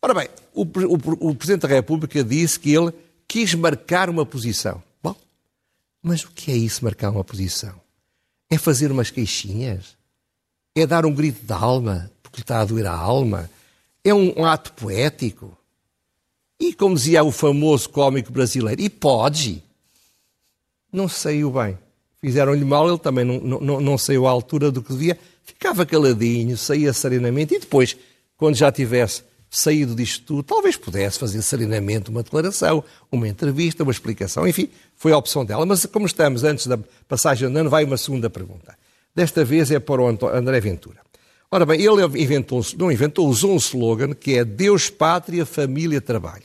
Ora 0.03 0.15
bem, 0.15 0.29
o, 0.55 0.63
o, 0.63 1.29
o, 1.31 1.35
Presidente 1.35 1.63
da 1.63 1.69
República 1.69 2.25
disse 2.25 2.59
que 2.59 2.73
ele 2.73 2.93
quis 3.29 3.55
marcar 3.55 4.09
uma 4.09 4.25
posição. 4.25 4.83
Bom, 5.03 5.15
mas 6.03 6.25
o 6.25 6.31
que 6.31 6.51
é 6.51 6.57
isso, 6.57 6.85
marcar 6.85 7.11
uma 7.11 7.23
posição? 7.23 7.75
É 8.49 8.57
fazer 8.57 8.91
umas 8.91 9.11
queixinhas? 9.11 9.97
É 10.75 10.87
dar 10.87 11.05
um 11.05 11.15
grito 11.15 11.45
de 11.45 11.53
alma, 11.53 12.11
porque 12.23 12.39
lhe 12.39 12.43
está 12.43 12.61
a 12.61 12.65
doer 12.65 12.87
a 12.87 12.95
alma? 12.95 13.51
É 14.03 14.15
um, 14.15 14.41
um 14.41 14.45
ato 14.47 14.73
poético? 14.73 15.57
E 16.59 16.73
como 16.73 16.95
dizia 16.95 17.23
o 17.23 17.31
famoso 17.31 17.89
cómico 17.91 18.33
brasileiro, 18.33 18.81
e 18.81 18.89
pode? 18.89 19.63
Não 20.91 21.09
saiu 21.09 21.51
bem. 21.51 21.79
Fizeram-lhe 22.21 22.65
mal, 22.65 22.89
ele 22.89 22.99
também 22.99 23.25
não, 23.25 23.61
não, 23.61 23.81
não 23.81 23.99
saiu 23.99 24.27
à 24.27 24.31
altura 24.31 24.71
do 24.71 24.83
que 24.83 24.93
devia. 24.93 25.19
Ficava 25.45 25.85
caladinho, 25.85 26.57
saía 26.57 26.93
serenamente 26.93 27.55
e 27.55 27.61
depois, 27.61 27.97
quando 28.37 28.57
já 28.57 28.73
tivesse 28.73 29.23
saído 29.51 29.97
disto 29.97 30.25
tudo, 30.25 30.43
talvez 30.45 30.77
pudesse 30.77 31.19
fazer 31.19 31.43
serenamente 31.43 32.09
uma 32.09 32.23
declaração, 32.23 32.85
uma 33.11 33.27
entrevista, 33.27 33.83
uma 33.83 33.91
explicação, 33.91 34.47
enfim, 34.47 34.71
foi 34.95 35.13
a 35.13 35.19
opção 35.19 35.45
dela. 35.45 35.67
Mas 35.67 35.85
como 35.87 36.07
estamos 36.07 36.45
antes 36.45 36.69
da 36.69 36.79
passagem 37.09 37.51
de 37.51 37.59
ano, 37.59 37.69
vai 37.69 37.85
uma 37.85 37.97
segunda 37.97 38.31
pergunta. 38.31 38.79
Desta 39.15 39.45
vez 39.45 39.71
é 39.73 39.81
para 39.81 40.01
o 40.01 40.07
André 40.07 40.61
Ventura. 40.61 41.01
Ora 41.51 41.67
bem, 41.67 41.81
ele 41.83 42.05
inventou, 42.23 42.65
não 42.79 42.93
inventou, 42.93 43.29
usou 43.29 43.55
um 43.55 43.57
slogan 43.57 44.15
que 44.15 44.39
é 44.39 44.45
Deus, 44.45 44.89
Pátria, 44.89 45.45
Família, 45.45 46.01
Trabalho. 46.01 46.45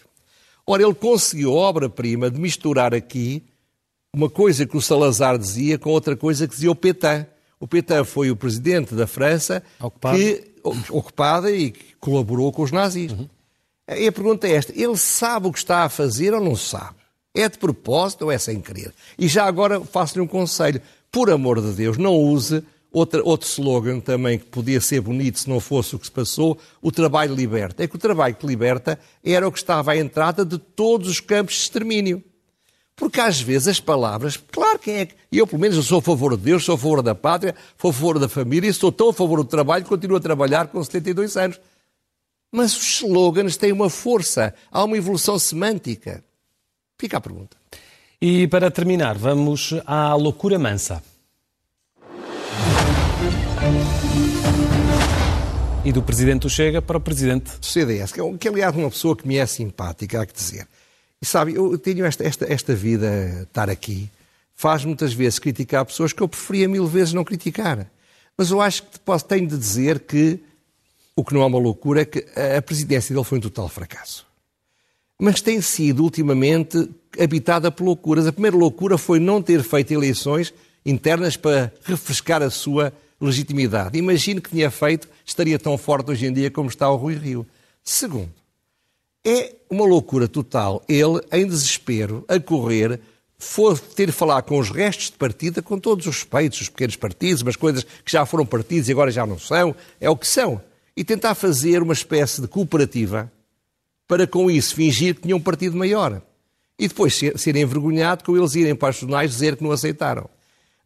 Ora, 0.66 0.82
ele 0.82 0.96
conseguiu 0.96 1.52
a 1.52 1.54
obra-prima 1.54 2.32
de 2.32 2.40
misturar 2.40 2.92
aqui 2.92 3.44
uma 4.12 4.30
coisa 4.30 4.66
que 4.66 4.76
o 4.76 4.82
Salazar 4.82 5.38
dizia 5.38 5.78
com 5.78 5.92
outra 5.92 6.16
coisa 6.16 6.48
que 6.48 6.56
dizia 6.56 6.72
o 6.72 6.76
Pétain. 6.76 7.28
O 7.60 7.68
Pétain 7.68 8.04
foi 8.04 8.32
o 8.32 8.36
presidente 8.36 8.96
da 8.96 9.06
França 9.06 9.62
Ocupado. 9.80 10.18
que 10.18 10.55
ocupada 10.90 11.52
e 11.52 11.72
que 11.72 11.96
colaborou 12.00 12.52
com 12.52 12.64
os 12.64 12.72
nazis. 12.72 13.12
Uhum. 13.12 13.30
E 13.88 14.08
a 14.08 14.12
pergunta 14.12 14.48
é 14.48 14.52
esta: 14.52 14.74
ele 14.76 14.98
sabe 14.98 15.48
o 15.48 15.52
que 15.52 15.60
está 15.60 15.84
a 15.84 15.90
fazer 15.90 16.34
ou 16.34 16.42
não 16.42 16.56
sabe? 16.56 16.96
É 17.34 17.48
de 17.48 17.58
propósito 17.58 18.24
ou 18.24 18.32
é 18.32 18.38
sem 18.38 18.62
querer? 18.62 18.94
E 19.18 19.28
já 19.28 19.46
agora 19.46 19.82
faço-lhe 19.82 20.22
um 20.22 20.28
conselho: 20.28 20.82
por 21.12 21.30
amor 21.30 21.62
de 21.62 21.72
Deus, 21.74 21.98
não 21.98 22.16
use 22.16 22.64
outra, 22.92 23.22
outro 23.24 23.48
slogan 23.48 24.00
também 24.00 24.40
que 24.40 24.46
podia 24.46 24.80
ser 24.80 25.02
bonito 25.02 25.40
se 25.40 25.50
não 25.50 25.60
fosse 25.60 25.96
o 25.96 26.00
que 26.00 26.06
se 26.06 26.12
passou: 26.12 26.58
o 26.82 26.92
trabalho 26.92 27.36
liberta. 27.36 27.84
É 27.84 27.88
que 27.88 27.96
o 27.96 28.00
trabalho 28.00 28.36
que 28.36 28.48
liberta 28.48 29.00
era 29.24 29.48
o 29.48 29.52
que 29.52 29.60
estava 29.60 29.92
à 29.92 29.98
entrada 29.98 30.46
de 30.46 30.58
todos 30.58 31.10
os 31.10 31.20
campos 31.20 31.56
de 31.56 31.62
extermínio. 31.62 32.24
Porque 32.96 33.20
às 33.20 33.42
vezes 33.42 33.68
as 33.68 33.80
palavras, 33.80 34.38
claro 34.38 34.80
que 34.80 34.90
é. 34.90 35.08
Eu, 35.32 35.46
pelo 35.46 35.62
menos, 35.62 35.76
eu 35.76 35.84
sou 35.84 36.00
a 36.00 36.02
favor 36.02 36.38
de 36.38 36.44
Deus, 36.44 36.64
sou 36.64 36.76
a 36.76 36.78
favor 36.78 37.02
da 37.02 37.14
pátria, 37.14 37.54
sou 37.80 37.90
a 37.90 37.94
favor 37.94 38.20
da 38.20 38.30
família, 38.30 38.72
sou 38.72 38.92
tão 38.92 39.10
a 39.10 39.14
favor 39.14 39.40
do 39.40 39.50
trabalho, 39.50 39.84
continuo 39.86 40.16
a 40.16 40.22
trabalhar 40.22 40.68
com 40.68 40.82
72 40.82 41.36
anos. 41.36 41.60
Mas 42.52 42.76
os 42.76 43.02
slogans 43.02 43.58
têm 43.58 43.74
uma 43.74 43.90
força, 43.90 44.54
há 44.72 44.84
uma 44.84 44.98
evolução 44.98 45.38
semântica. 45.38 46.24
Fica 46.98 47.18
a 47.18 47.22
pergunta. 47.22 47.58
E 48.22 48.48
para 48.48 48.72
terminar, 48.72 49.18
vamos 49.18 49.74
à 49.86 50.16
loucura 50.16 50.58
mansa. 50.58 51.04
E 55.84 55.92
do 55.92 56.02
Presidente 56.02 56.44
do 56.44 56.50
Chega 56.50 56.82
para 56.82 56.98
o 56.98 57.02
Presidente 57.02 57.60
do 57.60 57.66
CDS, 57.66 58.14
que 58.14 58.22
é, 58.22 58.38
que 58.38 58.48
aliás 58.48 58.74
uma 58.74 58.90
pessoa 58.90 59.16
que 59.18 59.28
me 59.28 59.36
é 59.36 59.46
simpática, 59.46 60.22
há 60.22 60.26
que 60.26 60.34
dizer. 60.34 60.66
E 61.22 61.26
sabe, 61.26 61.56
eu 61.56 61.78
tenho 61.78 62.06
esta, 62.06 62.24
esta, 62.24 62.52
esta 62.52 62.76
vida, 62.76 63.44
estar 63.44 63.70
aqui, 63.70 64.10
faz 64.54 64.86
muitas 64.86 65.14
vezes 65.14 65.40
criticar 65.40 65.86
pessoas 65.86 66.14
que 66.14 66.22
eu 66.22 66.28
preferia 66.28 66.68
mil 66.68 66.88
vezes 66.88 67.14
não 67.14 67.24
criticar. 67.24 67.90
Mas 68.38 68.52
eu 68.52 68.62
acho 68.62 68.84
que 68.84 69.00
posso, 69.00 69.26
tenho 69.26 69.48
de 69.48 69.58
dizer 69.58 70.00
que 70.00 70.40
o 71.16 71.24
que 71.24 71.34
não 71.34 71.42
é 71.42 71.46
uma 71.46 71.60
loucura 71.60 72.02
é 72.02 72.06
que 72.06 72.26
a 72.58 72.62
presidência 72.62 73.14
dele 73.14 73.26
foi 73.26 73.38
um 73.38 73.42
total 73.42 73.70
fracasso. 73.70 74.26
Mas 75.18 75.42
tem 75.42 75.62
sido 75.62 76.04
ultimamente 76.04 76.90
habitada 77.18 77.72
por 77.72 77.86
loucuras. 77.86 78.28
A 78.28 78.34
primeira 78.34 78.58
loucura 78.58 78.98
foi 78.98 79.20
não 79.20 79.42
ter 79.42 79.64
feito 79.64 79.94
eleições 79.94 80.54
internas 80.86 81.38
para 81.38 81.72
refrescar 81.84 82.42
a 82.42 82.50
sua 82.50 82.92
legitimidade. 83.20 83.98
Imagino 83.98 84.42
que 84.42 84.50
tinha 84.50 84.70
feito, 84.70 85.08
estaria 85.26 85.58
tão 85.58 85.78
forte 85.78 86.12
hoje 86.12 86.26
em 86.26 86.34
dia 86.34 86.52
como 86.52 86.70
está 86.70 86.90
o 86.90 86.98
Rui 86.98 87.16
Rio. 87.16 87.48
Segundo, 87.82 88.32
é 89.26 89.56
uma 89.70 89.86
loucura 89.86 90.28
total 90.28 90.84
ele, 90.88 91.20
em 91.32 91.48
desespero, 91.48 92.24
a 92.28 92.40
correr, 92.40 93.00
ter 93.96 94.06
de 94.06 94.12
falar 94.12 94.44
com 94.44 94.60
os 94.60 94.70
restos 94.70 95.08
de 95.08 95.18
partida, 95.18 95.62
com 95.62 95.80
todos 95.80 96.06
os 96.06 96.16
respeitos, 96.16 96.62
os 96.62 96.70
pequenos 96.70 96.96
partidos, 96.96 97.42
umas 97.42 97.56
coisas 97.56 97.84
que 97.84 98.12
já 98.12 98.26
foram 98.26 98.46
partidos 98.46 98.88
e 98.88 98.92
agora 98.92 99.12
já 99.12 99.26
não 99.26 99.40
são, 99.40 99.76
é 100.00 100.10
o 100.10 100.16
que 100.16 100.28
são, 100.28 100.62
e 100.96 101.04
tentar 101.04 101.34
fazer 101.34 101.82
uma 101.82 101.94
espécie 101.94 102.40
de 102.40 102.48
cooperativa 102.48 103.32
para 104.08 104.28
com 104.28 104.50
isso 104.50 104.76
fingir 104.76 105.16
que 105.16 105.22
tinha 105.24 105.36
um 105.36 105.42
partido 105.42 105.76
maior. 105.76 106.22
E 106.78 106.88
depois 106.88 107.16
ser, 107.16 107.38
ser 107.40 107.56
envergonhado 107.56 108.24
com 108.24 108.38
eles 108.38 108.54
irem 108.54 108.76
para 108.76 108.92
os 108.92 108.98
jornais 108.98 109.32
dizer 109.32 109.56
que 109.56 109.64
não 109.64 109.72
aceitaram. 109.72 110.30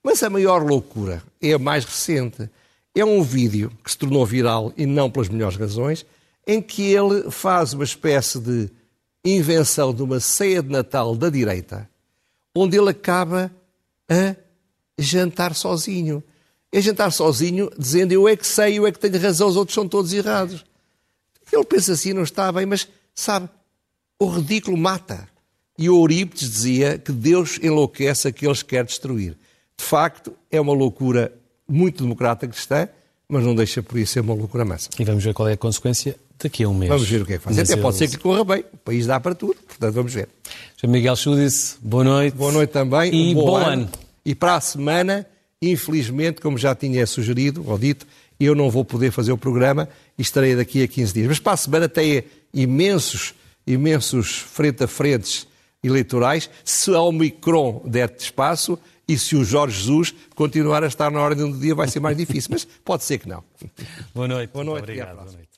Mas 0.02 0.24
a 0.24 0.30
maior 0.30 0.64
loucura 0.64 1.22
é 1.42 1.54
a 1.54 1.60
mais 1.60 1.84
recente. 1.84 2.50
É 2.96 3.04
um 3.04 3.22
vídeo 3.22 3.72
que 3.84 3.92
se 3.92 3.98
tornou 3.98 4.26
viral 4.26 4.72
e 4.78 4.86
não 4.86 5.10
pelas 5.10 5.30
melhores 5.30 5.58
razões, 5.58 6.06
em 6.48 6.62
que 6.62 6.92
ele 6.92 7.30
faz 7.30 7.74
uma 7.74 7.84
espécie 7.84 8.40
de 8.40 8.70
invenção 9.24 9.94
de 9.94 10.02
uma 10.02 10.20
ceia 10.20 10.62
de 10.62 10.70
Natal 10.70 11.16
da 11.16 11.30
direita, 11.30 11.90
onde 12.56 12.78
ele 12.78 12.90
acaba 12.90 13.52
a 14.10 14.36
jantar 14.98 15.54
sozinho. 15.54 16.24
É 16.72 16.82
jantar 16.82 17.12
sozinho, 17.12 17.70
dizendo 17.78 18.12
eu 18.12 18.28
é 18.28 18.36
que 18.36 18.46
sei, 18.46 18.78
eu 18.78 18.86
é 18.86 18.92
que 18.92 19.00
tenho 19.00 19.20
razão, 19.20 19.48
os 19.48 19.56
outros 19.56 19.74
são 19.74 19.88
todos 19.88 20.14
errados. 20.14 20.64
Ele 21.52 21.66
pensa 21.66 21.94
assim, 21.94 22.14
não 22.14 22.24
está 22.24 22.52
bem, 22.52 22.66
mas 22.66 22.88
sabe, 23.16 23.50
o 24.20 24.28
ridículo 24.28 24.78
mata. 24.78 25.28
E 25.78 25.90
o 25.90 25.96
Eurípides 26.02 26.50
dizia 26.50 26.98
que 26.98 27.12
Deus 27.12 27.58
enlouquece 27.64 28.28
aqueles 28.28 28.62
que 28.62 28.70
quer 28.70 28.84
destruir. 28.84 29.38
De 29.78 29.84
facto, 29.84 30.34
é 30.52 30.60
uma 30.60 30.74
loucura 30.74 31.34
muito 31.68 32.04
democrata 32.04 32.48
cristã, 32.48 32.90
mas 33.28 33.46
não 33.46 33.56
deixa 33.56 33.82
por 33.82 33.98
isso 33.98 34.14
ser 34.14 34.20
uma 34.20 34.34
loucura 34.34 34.66
massa. 34.66 34.90
E 35.00 35.06
vamos 35.06 35.24
ver 35.24 35.34
qual 35.34 35.48
é 35.48 35.54
a 35.54 35.58
consequência 35.58 36.20
daqui 36.44 36.64
a 36.64 36.70
um 36.70 36.74
mês. 36.74 36.90
Vamos 36.90 37.08
ver 37.08 37.22
o 37.22 37.26
que 37.26 37.34
é 37.34 37.38
que 37.38 37.44
faz. 37.44 37.58
Até 37.58 37.76
pode 37.76 37.98
ser 37.98 38.08
que 38.08 38.18
corra 38.18 38.44
bem. 38.44 38.64
O 38.74 38.78
país 38.78 39.06
dá 39.06 39.20
para 39.20 39.36
tudo, 39.36 39.56
portanto 39.68 39.94
vamos 39.94 40.14
ver. 40.14 40.30
Sr. 40.78 40.88
Miguel 40.88 41.16
Chudice, 41.16 41.78
boa 41.82 42.04
noite. 42.04 42.36
Boa 42.36 42.52
noite 42.52 42.70
também. 42.72 43.14
E 43.14 43.32
um 43.32 43.36
bom, 43.36 43.46
bom 43.46 43.58
ano. 43.58 43.68
ano. 43.68 43.90
E 44.26 44.34
para 44.34 44.56
a 44.56 44.62
semana, 44.62 45.26
infelizmente, 45.62 46.42
como 46.42 46.58
já 46.58 46.74
tinha 46.74 47.06
sugerido 47.06 47.64
ou 47.68 47.78
dito, 47.78 48.06
eu 48.40 48.56
não 48.56 48.70
vou 48.70 48.86
poder 48.86 49.12
fazer 49.12 49.32
o 49.32 49.38
programa 49.38 49.90
e 50.18 50.22
estarei 50.22 50.56
daqui 50.56 50.82
a 50.82 50.88
15 50.88 51.14
dias. 51.14 51.28
Mas 51.28 51.40
para 51.40 51.54
a 51.54 51.58
semana 51.58 51.90
tem 51.90 52.24
imensos, 52.54 53.34
imensos 53.68 54.38
frente 54.38 54.84
a 54.84 54.88
frentes 54.88 55.46
eleitorais. 55.84 56.50
Se 56.64 56.94
ao 56.94 57.12
Micron 57.12 57.82
der 57.86 58.14
espaço 58.18 58.80
e 59.08 59.18
se 59.18 59.36
o 59.36 59.44
Jorge 59.44 59.80
Jesus 59.80 60.14
continuar 60.36 60.84
a 60.84 60.88
estar 60.88 61.12
na 61.12 61.20
ordem 61.20 61.52
do 61.52 61.58
dia, 61.58 61.76
vai 61.76 61.88
ser 61.88 62.00
mais 62.00 62.16
difícil. 62.16 62.50
Mas 62.54 62.66
pode 62.86 63.04
ser 63.04 63.18
que 63.18 63.28
não. 63.28 63.44
Boa 64.14 64.28
noite. 64.28 64.52
Boa 64.54 64.64
noite. 64.64 64.84
Obrigado. 64.84 65.16
Boa 65.16 65.32
noite. 65.32 65.49